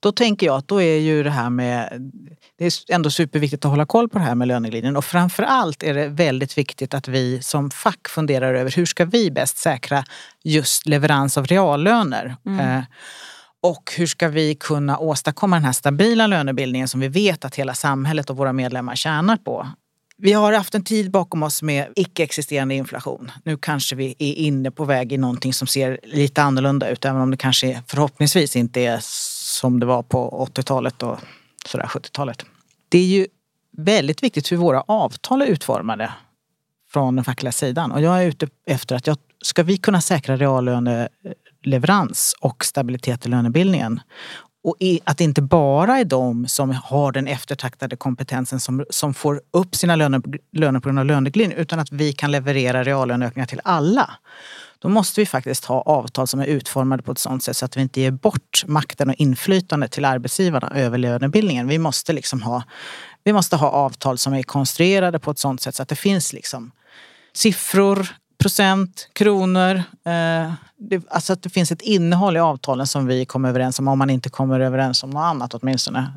[0.00, 2.10] Då tänker jag att då är ju det här med...
[2.58, 5.82] Det är ändå superviktigt att hålla koll på det här med löneglidningen och framför allt
[5.82, 10.04] är det väldigt viktigt att vi som fack funderar över hur ska vi bäst säkra
[10.44, 12.36] just leverans av reallöner.
[12.60, 12.82] Eh,
[13.62, 17.74] och hur ska vi kunna åstadkomma den här stabila lönebildningen som vi vet att hela
[17.74, 19.66] samhället och våra medlemmar tjänar på.
[20.24, 23.30] Vi har haft en tid bakom oss med icke-existerande inflation.
[23.44, 27.20] Nu kanske vi är inne på väg i någonting som ser lite annorlunda ut, även
[27.20, 31.18] om det kanske förhoppningsvis inte är som det var på 80-talet och
[31.66, 32.44] sådär 70-talet.
[32.88, 33.26] Det är ju
[33.76, 36.12] väldigt viktigt hur våra avtal är utformade
[36.92, 37.92] från den fackliga sidan.
[37.92, 43.28] Och jag är ute efter att jag, ska vi kunna säkra reallöneleverans och stabilitet i
[43.28, 44.00] lönebildningen
[44.64, 49.14] och i, att det inte bara är de som har den eftertraktade kompetensen som, som
[49.14, 50.22] får upp sina löner,
[50.52, 54.10] löner på grund av löneglidning utan att vi kan leverera reallöneökningar till alla.
[54.78, 57.76] Då måste vi faktiskt ha avtal som är utformade på ett sådant sätt så att
[57.76, 61.68] vi inte ger bort makten och inflytandet till arbetsgivarna över lönebildningen.
[61.68, 62.62] Vi måste, liksom ha,
[63.24, 66.32] vi måste ha avtal som är konstruerade på ett sådant sätt så att det finns
[66.32, 66.70] liksom
[67.32, 68.08] siffror,
[68.42, 69.76] procent, kronor.
[70.04, 73.88] Eh, det, alltså att det finns ett innehåll i avtalen som vi kommer överens om,
[73.88, 76.12] om man inte kommer överens om något annat åtminstone.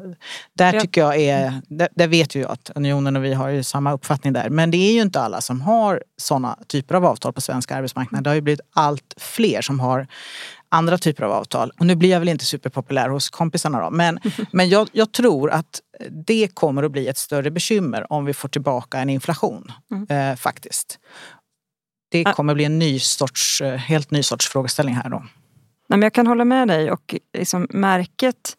[0.54, 3.64] Där tycker jag är, där, där vet ju jag att Unionen och vi har ju
[3.64, 4.50] samma uppfattning där.
[4.50, 8.24] Men det är ju inte alla som har sådana typer av avtal på svensk arbetsmarknad.
[8.24, 10.08] Det har ju blivit allt fler som har
[10.70, 11.72] andra typer av avtal.
[11.80, 13.90] Och nu blir jag väl inte superpopulär hos kompisarna då.
[13.90, 14.20] Men,
[14.52, 18.50] men jag, jag tror att det kommer att bli ett större bekymmer om vi får
[18.50, 19.72] tillbaka en inflation.
[20.10, 21.00] Eh, faktiskt.
[22.10, 25.20] Det kommer bli en ny sorts, eh, helt ny sorts frågeställning här då.
[25.20, 25.28] Nej,
[25.88, 28.58] men jag kan hålla med dig och liksom märket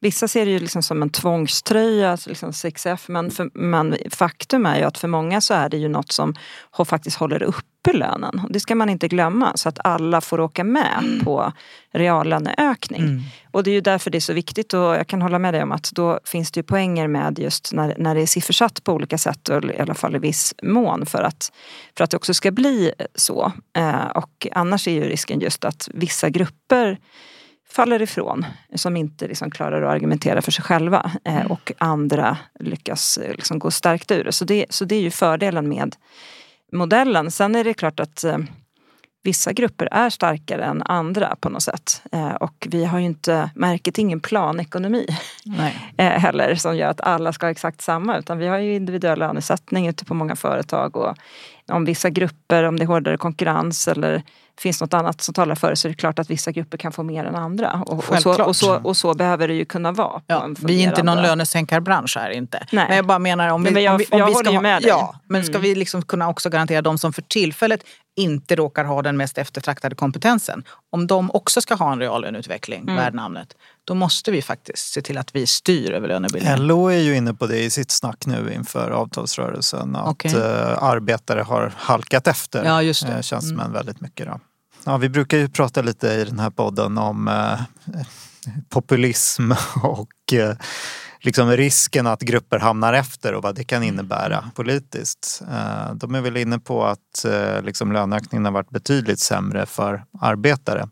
[0.00, 4.66] Vissa ser det ju liksom som en tvångströja, alltså liksom 6F, men, för, men faktum
[4.66, 6.34] är ju att för många så är det ju något som
[6.84, 8.40] faktiskt håller uppe lönen.
[8.50, 11.52] Det ska man inte glömma, så att alla får åka med på
[11.92, 13.22] reallöneökning.
[13.52, 15.62] Och det är ju därför det är så viktigt och jag kan hålla med dig
[15.62, 18.92] om att då finns det ju poänger med just när, när det är siffersatt på
[18.92, 21.52] olika sätt, och i alla fall i viss mån, för att,
[21.96, 23.52] för att det också ska bli så.
[23.76, 26.98] Eh, och annars är ju risken just att vissa grupper
[27.76, 33.18] faller ifrån som inte liksom klarar att argumentera för sig själva eh, och andra lyckas
[33.18, 34.32] eh, liksom gå starkt ur det.
[34.32, 34.66] Så det.
[34.70, 35.96] Så det är ju fördelen med
[36.72, 37.30] modellen.
[37.30, 38.38] Sen är det klart att eh,
[39.22, 42.02] vissa grupper är starkare än andra på något sätt.
[42.12, 45.06] Eh, och vi har ju inte, märket ingen planekonomi
[45.98, 49.18] eh, heller som gör att alla ska ha exakt samma utan vi har ju individuell
[49.18, 51.14] lönesättning ute på många företag och
[51.68, 54.22] om vissa grupper, om det är hårdare konkurrens eller
[54.60, 56.92] finns något annat som talar för det så är det klart att vissa grupper kan
[56.92, 57.82] få mer än andra.
[57.86, 60.22] Och, och, så, och, så, och så behöver det ju kunna vara.
[60.26, 62.66] Ja, vi är inte någon lönesänkarbransch här inte.
[62.72, 62.84] Nej.
[62.88, 64.60] Men jag bara menar om vi, men jag- om vi, om jag vi ska ha,
[64.60, 64.88] med dig.
[64.88, 65.62] Ja, men ska Mm.
[65.62, 67.80] vi liksom kunna också garantera de som för tillfället
[68.18, 70.64] inte råkar ha den mest eftertraktade kompetensen.
[70.96, 72.96] Om de också ska ha en reallöneutveckling Mm.
[72.96, 73.48] värd namnet.
[73.84, 76.66] Då måste vi faktiskt se till att vi styr över lönebildningen.
[76.66, 79.96] LO är ju inne på det i sitt snack nu inför avtalsrörelsen.
[79.96, 80.34] Att Okej.
[80.34, 83.12] eh, arbetare har halkat efter Ja, just det.
[83.12, 84.26] eh, tjänstemän väldigt mycket.
[84.26, 84.40] Då.
[84.84, 87.60] Ja, vi brukar ju prata lite i den här podden om eh,
[88.68, 90.56] populism och eh,
[91.20, 95.42] liksom risken att grupper hamnar efter och vad det kan innebära politiskt.
[95.50, 100.04] Eh, de är väl inne på att eh, liksom löneökningen har varit betydligt sämre för
[100.20, 100.88] arbetare.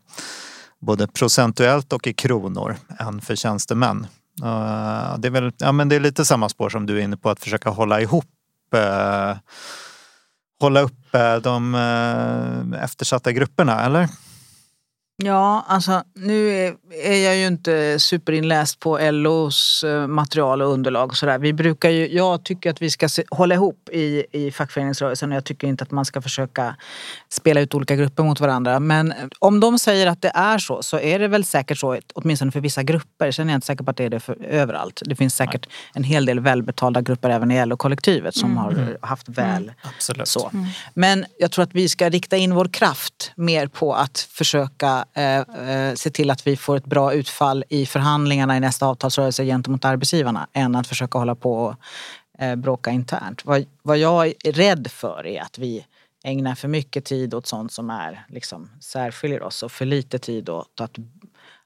[0.81, 4.07] Både procentuellt och i kronor än för tjänstemän.
[4.43, 7.17] Eh, det, är väl, ja, men det är lite samma spår som du är inne
[7.17, 8.25] på att försöka hålla ihop
[10.59, 11.75] hålla uppe de
[12.81, 14.09] eftersatta grupperna, eller?
[15.17, 16.49] Ja, alltså nu
[17.03, 21.39] är, jag ju inte superinläst på LOs eh, material och underlag och sådär.
[21.39, 25.35] Vi brukar ju, jag tycker att vi ska se, hålla ihop i, i fackföreningsrörelsen och
[25.35, 26.75] jag tycker inte att man ska försöka
[27.29, 28.79] spela ut olika grupper mot varandra.
[28.79, 32.51] Men om de säger att det är så, så är det väl säkert så, åtminstone
[32.51, 33.31] för vissa grupper.
[33.31, 35.01] Sen är jag inte säker på att det är det för överallt.
[35.05, 39.71] Det finns säkert en hel del välbetalda grupper även i LO-kollektivet som har haft väl
[39.81, 40.27] Absolut.
[40.27, 40.51] så.
[40.93, 45.39] Men jag tror att vi ska rikta in vår kraft mer på att försöka eh,
[45.39, 49.85] eh, se till att vi får ett bra utfall i förhandlingarna i nästa avtalsrörelse gentemot
[49.85, 51.75] arbetsgivarna än att försöka hålla på och
[52.39, 53.45] eh, bråka internt.
[53.45, 55.85] Vad, vad jag är rädd för är att vi
[56.23, 60.49] ägnar för mycket tid åt sånt som är liksom särskiljer oss och för lite tid
[60.49, 60.95] åt att,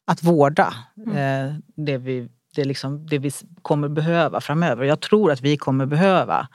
[0.06, 0.73] att vårda
[1.08, 4.84] eh, det, vi, det, liksom, det vi kommer behöva framöver.
[4.84, 6.47] Jag tror att vi kommer behöva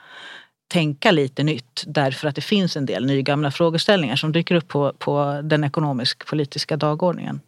[0.67, 4.93] tänka lite nytt därför att det finns en del nygamla frågeställningar som dyker upp på,
[4.99, 7.41] på den ekonomisk-politiska dagordningen.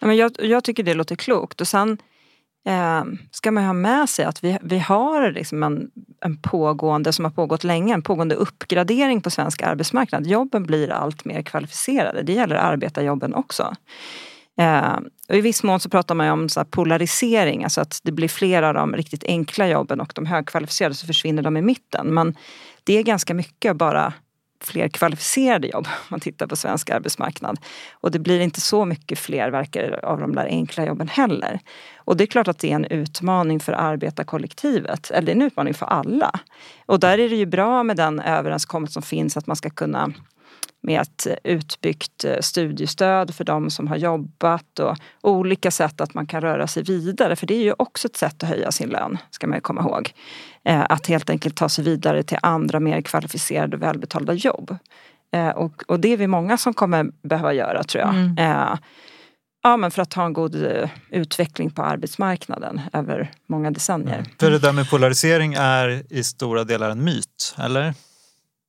[0.00, 1.98] Ja, men jag, jag tycker det låter klokt och sen
[2.66, 5.90] eh, ska man ha med sig att vi, vi har liksom en,
[6.20, 10.26] en pågående, som har pågått länge, en pågående uppgradering på svensk arbetsmarknad.
[10.26, 12.22] Jobben blir allt mer kvalificerade.
[12.22, 13.74] Det gäller arbetarjobben också.
[14.58, 14.96] Eh,
[15.28, 18.62] och I viss mån så pratar man om så polarisering, alltså att det blir fler
[18.62, 22.14] av de riktigt enkla jobben och de högkvalificerade så försvinner de i mitten.
[22.14, 22.36] Men
[22.84, 24.12] det är ganska mycket bara
[24.60, 27.58] fler kvalificerade jobb om man tittar på svensk arbetsmarknad.
[27.92, 31.60] Och det blir inte så mycket fler verkar av de där enkla jobben heller.
[31.96, 35.42] Och det är klart att det är en utmaning för arbetarkollektivet, eller det är en
[35.42, 36.30] utmaning för alla.
[36.86, 40.12] Och där är det ju bra med den överenskommelse som finns att man ska kunna
[40.86, 46.26] med ett utbyggt eh, studiestöd för de som har jobbat och olika sätt att man
[46.26, 47.36] kan röra sig vidare.
[47.36, 50.12] För det är ju också ett sätt att höja sin lön, ska man komma ihåg.
[50.64, 54.76] Eh, att helt enkelt ta sig vidare till andra mer kvalificerade och välbetalda jobb.
[55.32, 58.14] Eh, och, och det är vi många som kommer behöva göra tror jag.
[58.14, 58.36] Mm.
[59.62, 60.56] Ja, men för att ha en god
[61.10, 64.18] utveckling på arbetsmarknaden över många decennier.
[64.18, 64.30] Mm.
[64.40, 67.94] För det där med polarisering är i stora delar en myt, eller?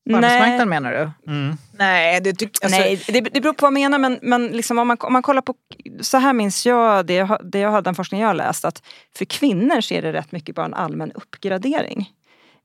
[0.09, 1.31] På arbetsmarknaden menar du?
[1.31, 1.57] Mm.
[1.71, 2.79] Nej, det, tyck, alltså...
[2.79, 5.21] Nej det, det beror på vad man menar men, men liksom om, man, om man
[5.21, 5.53] kollar på,
[6.01, 8.83] så här minns jag det, jag, det jag har, den forskning jag läst att
[9.17, 12.09] för kvinnor så är det rätt mycket bara en allmän uppgradering.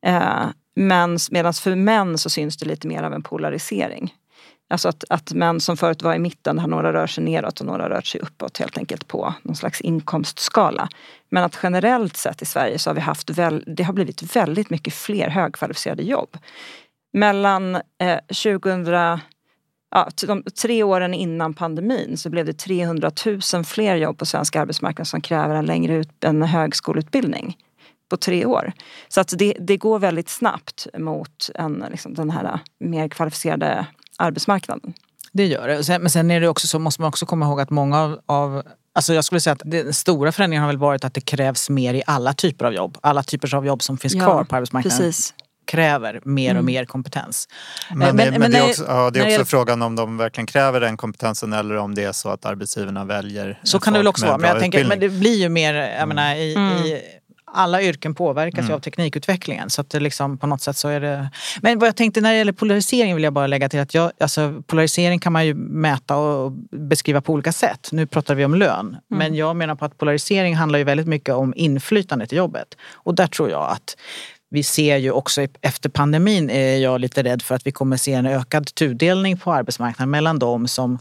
[0.07, 1.19] Eh, Medan
[1.55, 4.15] för män så syns det lite mer av en polarisering.
[4.71, 7.67] Alltså att, att män som förut var i mitten har några rör sig neråt och
[7.67, 10.89] några rör sig uppåt helt enkelt på någon slags inkomstskala.
[11.29, 14.71] Men att generellt sett i Sverige så har vi haft väl, det har blivit väldigt
[14.71, 16.37] mycket fler högkvalificerade jobb
[17.13, 19.21] mellan eh, 2000,
[19.91, 23.11] ja, de tre åren innan pandemin så blev det 300
[23.55, 27.57] 000 fler jobb på svensk arbetsmarknad som kräver en längre ut, en högskoleutbildning
[28.09, 28.73] på tre år.
[29.09, 33.87] Så att det, det går väldigt snabbt mot en, liksom, den här mer kvalificerade
[34.19, 34.95] arbetsmarknaden.
[35.33, 35.99] Det gör det.
[35.99, 38.63] Men sen är det också så, måste man också komma ihåg att många av,
[38.95, 41.95] Alltså jag skulle säga att den stora förändringen har väl varit att det krävs mer
[41.95, 42.99] i alla typer av jobb.
[43.01, 44.99] Alla typer av jobb som finns ja, kvar på arbetsmarknaden.
[44.99, 46.65] Precis kräver mer och mm.
[46.65, 47.49] mer kompetens.
[47.91, 50.17] Men, eh, men, men, men det är också, ja, det är också frågan om de
[50.17, 53.99] verkligen kräver den kompetensen eller om det är så att arbetsgivarna väljer Så kan det
[53.99, 54.39] väl också vara.
[54.39, 56.09] Men, jag tänker, men det blir ju mer, jag mm.
[56.09, 56.73] menar, i, mm.
[56.73, 57.03] i
[57.55, 58.71] alla yrken påverkas mm.
[58.71, 59.71] ju av teknikutvecklingen.
[59.71, 61.31] Så att det liksom på något sätt så är det...
[61.61, 64.13] Men vad jag tänkte när det gäller polarisering vill jag bara lägga till att jag,
[64.21, 67.89] alltså, polarisering kan man ju mäta och beskriva på olika sätt.
[67.93, 68.87] Nu pratar vi om lön.
[68.87, 68.99] Mm.
[69.09, 72.77] Men jag menar på att polarisering handlar ju väldigt mycket om inflytandet i jobbet.
[72.93, 73.97] Och där tror jag att
[74.53, 78.13] vi ser ju också efter pandemin är jag lite rädd för att vi kommer se
[78.13, 80.99] en ökad tudelning på arbetsmarknaden mellan de som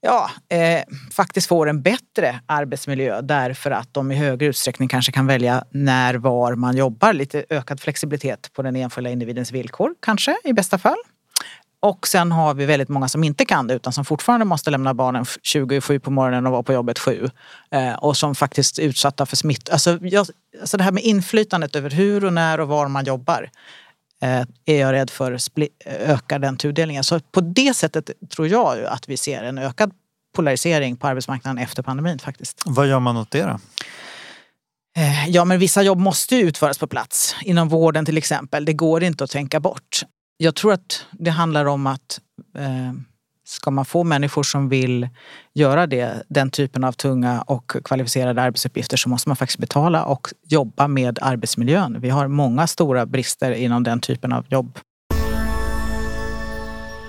[0.00, 5.26] ja, eh, faktiskt får en bättre arbetsmiljö därför att de i högre utsträckning kanske kan
[5.26, 7.12] välja när, var man jobbar.
[7.12, 10.98] Lite ökad flexibilitet på den enskilda individens villkor kanske i bästa fall.
[11.84, 14.94] Och sen har vi väldigt många som inte kan det utan som fortfarande måste lämna
[14.94, 17.30] barnen 27 på morgonen och vara på jobbet 7.
[17.70, 19.70] Eh, och som faktiskt är utsatta för smitt.
[19.70, 20.26] Alltså, jag,
[20.60, 23.50] alltså det här med inflytandet över hur och när och var man jobbar
[24.22, 25.38] eh, är jag rädd för
[25.86, 27.04] ökar den tudelningen.
[27.04, 29.92] Så på det sättet tror jag att vi ser en ökad
[30.36, 32.62] polarisering på arbetsmarknaden efter pandemin faktiskt.
[32.66, 33.58] Vad gör man åt det då?
[34.96, 37.36] Eh, ja, men vissa jobb måste ju utföras på plats.
[37.42, 38.64] Inom vården till exempel.
[38.64, 40.02] Det går inte att tänka bort.
[40.36, 42.20] Jag tror att det handlar om att
[42.58, 42.92] eh,
[43.46, 45.08] ska man få människor som vill
[45.54, 50.28] göra det, den typen av tunga och kvalificerade arbetsuppgifter så måste man faktiskt betala och
[50.46, 52.00] jobba med arbetsmiljön.
[52.00, 54.78] Vi har många stora brister inom den typen av jobb.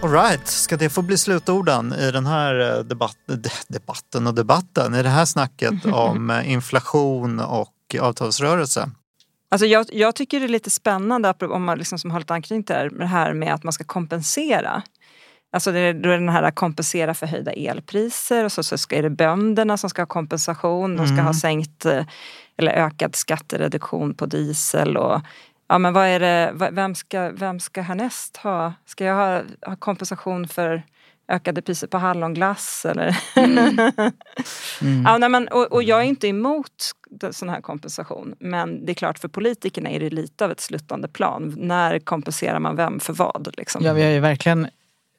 [0.02, 3.18] Alright, ska det få bli slutorden i den här eh, debatt,
[3.68, 8.90] debatten och debatten, i det här snacket om eh, inflation och avtalsrörelse?
[9.50, 12.64] Alltså jag, jag tycker det är lite spännande, om man liksom som har lite anknytning
[12.64, 14.84] till det här med att man ska kompensera.
[15.56, 18.96] Alltså det är, då är den här kompensera för höjda elpriser och så, så ska,
[18.96, 20.98] är det bönderna som ska ha kompensation.
[20.98, 21.26] De ska mm.
[21.26, 22.06] ha sänkt eh,
[22.58, 24.98] eller ökad skattereduktion på diesel.
[24.98, 25.22] Och,
[25.68, 28.74] ja, men vad är det, vem, ska, vem ska härnäst ha?
[28.86, 30.84] Ska jag ha, ha kompensation för
[31.28, 33.18] ökade priser på hallonglass eller...
[33.36, 33.58] Mm.
[34.82, 35.04] mm.
[35.06, 36.92] ja, nej, men, och, och, jag är inte emot
[37.32, 41.08] sån här kompensation men det är klart för politikerna är det lite av ett sluttande
[41.08, 41.56] plan.
[41.58, 43.54] När kompenserar man vem för vad?
[43.58, 43.86] Liksom?
[43.86, 44.68] Ja, vi har ju verkligen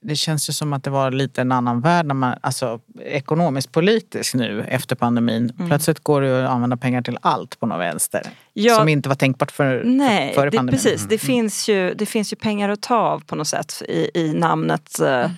[0.01, 3.72] det känns ju som att det var lite en annan värld när man, alltså, ekonomiskt
[3.72, 5.53] politiskt nu efter pandemin.
[5.59, 5.68] Mm.
[5.68, 8.22] Plötsligt går det att använda pengar till allt på något vänster.
[8.53, 10.80] Ja, som inte var tänkbart för, nej, före det, pandemin.
[10.80, 11.18] Precis, det, mm.
[11.18, 15.01] finns ju, det finns ju pengar att ta av på något sätt i, i namnet
[15.01, 15.30] eh, mm.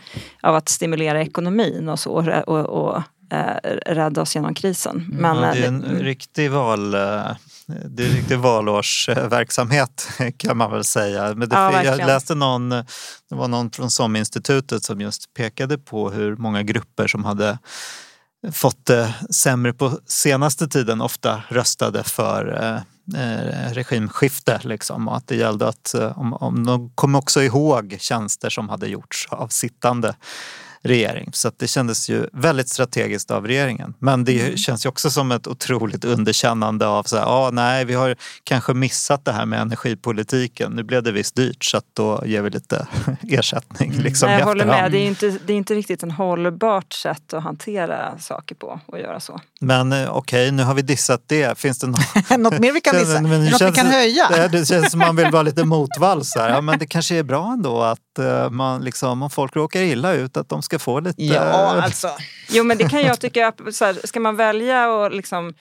[0.43, 2.43] av att stimulera ekonomin och så.
[2.47, 3.03] Och, och,
[3.33, 3.57] eh,
[3.87, 4.97] rädda oss genom krisen.
[4.97, 5.17] Mm.
[5.23, 6.03] Men, ja, det är en mm.
[6.03, 7.31] riktig val eh,
[7.69, 11.35] det är riktig valårsverksamhet kan man väl säga.
[11.35, 12.85] Men det, ja, jag läste någon, det
[13.35, 17.59] var någon från SOM-institutet som just pekade på hur många grupper som hade
[18.53, 22.77] fått det sämre på senaste tiden ofta röstade för eh,
[23.21, 24.61] eh regimskifte.
[24.63, 25.09] Liksom.
[25.09, 28.87] Och att det gällde att, eh, om, om de kom också ihåg tjänster som hade
[28.87, 30.15] gjorts av sittande
[30.89, 31.31] regering.
[31.33, 33.95] Så det kändes ju väldigt strategiskt av regeringen.
[33.99, 34.57] Men det mm.
[34.57, 38.75] känns ju också som ett otroligt underkännande av så här, ah, nej, vi har kanske
[38.75, 40.73] missat det här med energipolitiken.
[40.73, 42.87] Nu blev det visst dyrt så att då ger vi lite
[43.29, 43.91] ersättning.
[43.91, 44.03] Mm.
[44.03, 47.35] Liksom, nej, jag håller med, det är, inte, det är inte riktigt en hållbart sätt
[47.35, 49.41] att hantera saker på att göra så.
[49.61, 51.59] Men eh, okej, okay, nu har vi dissat det.
[51.59, 53.21] Finns det något, något mer vi kan dissa?
[53.21, 54.29] Men, något känns, vi kan höja?
[54.29, 56.33] Det, det känns som man vill vara lite motvalls.
[56.37, 60.13] Ja, men det kanske är bra ändå att eh, man, liksom, om folk råkar illa
[60.13, 61.23] ut att de ska få lite...
[61.23, 62.11] Ja, alltså.
[62.51, 63.53] Jo, men det kan jag tycka.
[63.73, 65.55] Så här, ska man välja och liksom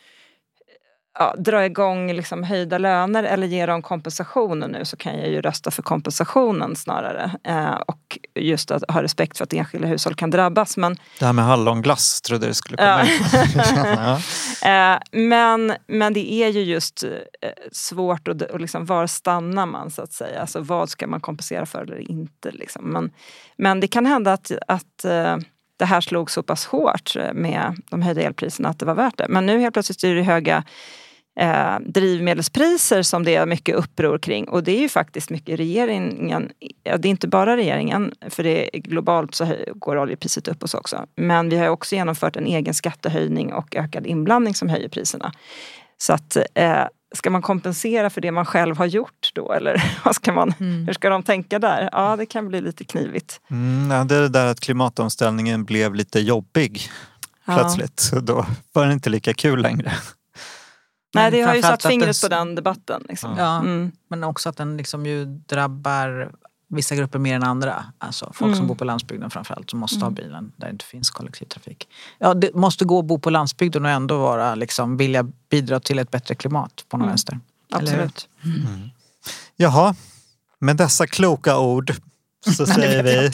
[1.19, 5.41] ja, dra igång liksom höjda löner eller ge dem kompensationen nu så kan jag ju
[5.41, 7.31] rösta för kompensationen snarare.
[7.43, 10.77] Eh, och just att ha respekt för att enskilda hushåll kan drabbas.
[10.77, 13.05] Men, det här med hallonglass trodde jag skulle komma
[13.85, 14.19] ja.
[14.93, 17.09] eh, men, men det är ju just eh,
[17.71, 20.41] svårt att och liksom, var stannar man så att säga.
[20.41, 22.51] Alltså vad ska man kompensera för eller inte.
[22.51, 22.83] Liksom.
[22.85, 23.11] Men,
[23.57, 25.37] men det kan hända att, att eh,
[25.77, 29.25] det här slog så pass hårt med de höjda elpriserna att det var värt det.
[29.29, 30.63] Men nu helt plötsligt är det höga
[31.39, 34.49] eh, drivmedelspriser som det är mycket uppror kring.
[34.49, 36.51] Och det är ju faktiskt mycket regeringen,
[36.83, 40.73] ja, det är inte bara regeringen, för det är globalt så går oljepriset upp hos
[40.73, 41.05] också.
[41.15, 45.31] Men vi har också genomfört en egen skattehöjning och ökad inblandning som höjer priserna.
[45.97, 46.85] Så att eh,
[47.15, 50.85] Ska man kompensera för det man själv har gjort då eller vad ska man, mm.
[50.85, 51.89] hur ska de tänka där?
[51.91, 53.41] Ja, det kan bli lite knivigt.
[53.51, 56.81] Mm, det är det där att klimatomställningen blev lite jobbig
[57.45, 58.09] plötsligt.
[58.13, 58.19] Ja.
[58.19, 59.91] Då var den inte lika kul längre.
[61.17, 63.03] Nej, det har ju satt fingret på den debatten.
[63.09, 63.37] Liksom.
[63.37, 63.91] Ja, mm.
[64.07, 66.31] Men också att den liksom ju drabbar
[66.69, 67.85] vissa grupper mer än andra.
[67.97, 68.57] Alltså folk mm.
[68.57, 70.03] som bor på landsbygden framförallt som måste mm.
[70.03, 71.87] ha bilen där det inte finns kollektivtrafik.
[72.19, 75.99] Ja, det måste gå att bo på landsbygden och ändå vara, liksom, vilja bidra till
[75.99, 77.11] ett bättre klimat på något mm.
[77.11, 77.39] vänster.
[77.71, 78.29] Absolut.
[78.43, 78.89] Mm.
[79.55, 79.95] Jaha,
[80.59, 81.93] med dessa kloka ord
[82.55, 83.31] så säger vi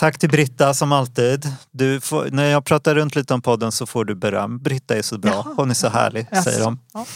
[0.00, 1.46] Tack till Britta som alltid.
[1.70, 4.58] Du får, när jag pratar runt lite om podden så får du beröm.
[4.58, 6.44] Britta är så bra, hon är så härlig yes.
[6.44, 6.78] säger de.
[6.92, 7.06] Ja.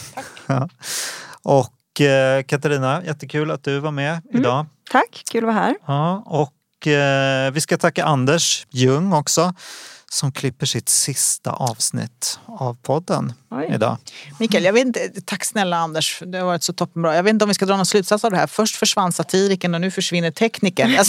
[0.47, 0.69] Ja.
[1.43, 4.41] Och eh, Katarina, jättekul att du var med mm.
[4.41, 4.65] idag.
[4.91, 5.75] Tack, kul att vara här.
[5.85, 9.53] Ja, och eh, vi ska tacka Anders Ljung också
[10.11, 13.71] som klipper sitt sista avsnitt av podden Oj.
[13.75, 13.97] idag.
[14.39, 17.15] Mikael, jag vet inte, tack snälla Anders, det har varit så toppenbra.
[17.15, 18.47] Jag vet inte om vi ska dra någon slutsats av det här.
[18.47, 20.99] Först försvann satiriken och nu försvinner teknikern.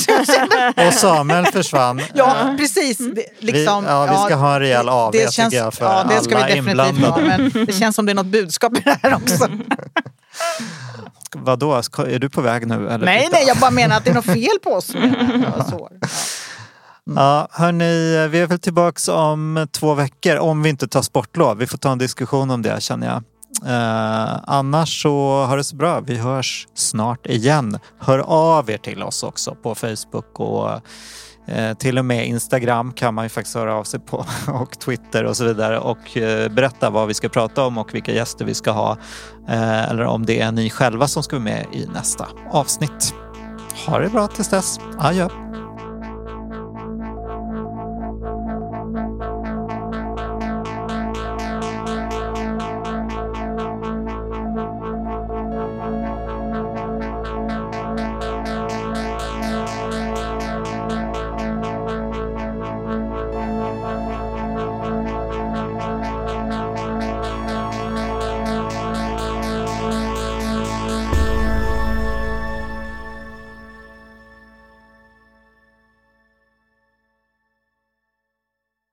[0.86, 2.02] och Samuel försvann.
[2.14, 2.98] Ja, precis.
[2.98, 5.84] Det, liksom, vi, ja, vi ska ha en rejäl AV det känns, tycker jag för
[5.84, 8.78] ja, det ska alla vi definitivt ha, men Det känns som det är något budskap
[8.78, 9.48] i det här också.
[11.34, 12.88] Vadå, är du på väg nu?
[12.88, 13.04] Eller?
[13.04, 14.90] Nej, nej, jag bara menar att det är något fel på oss.
[15.70, 15.90] Ja.
[17.06, 17.22] Mm.
[17.22, 21.58] Ja, hörni, vi är väl tillbaks om två veckor om vi inte tar sportlov.
[21.58, 23.22] Vi får ta en diskussion om det känner jag.
[23.64, 26.00] Eh, annars så har det så bra.
[26.00, 27.78] Vi hörs snart igen.
[27.98, 30.70] Hör av er till oss också på Facebook och
[31.48, 35.24] eh, till och med Instagram kan man ju faktiskt höra av sig på och Twitter
[35.24, 38.54] och så vidare och eh, berätta vad vi ska prata om och vilka gäster vi
[38.54, 38.98] ska ha.
[39.48, 43.14] Eh, eller om det är ni själva som ska vara med i nästa avsnitt.
[43.86, 44.78] Ha det bra tills dess.
[44.98, 45.28] Adjö.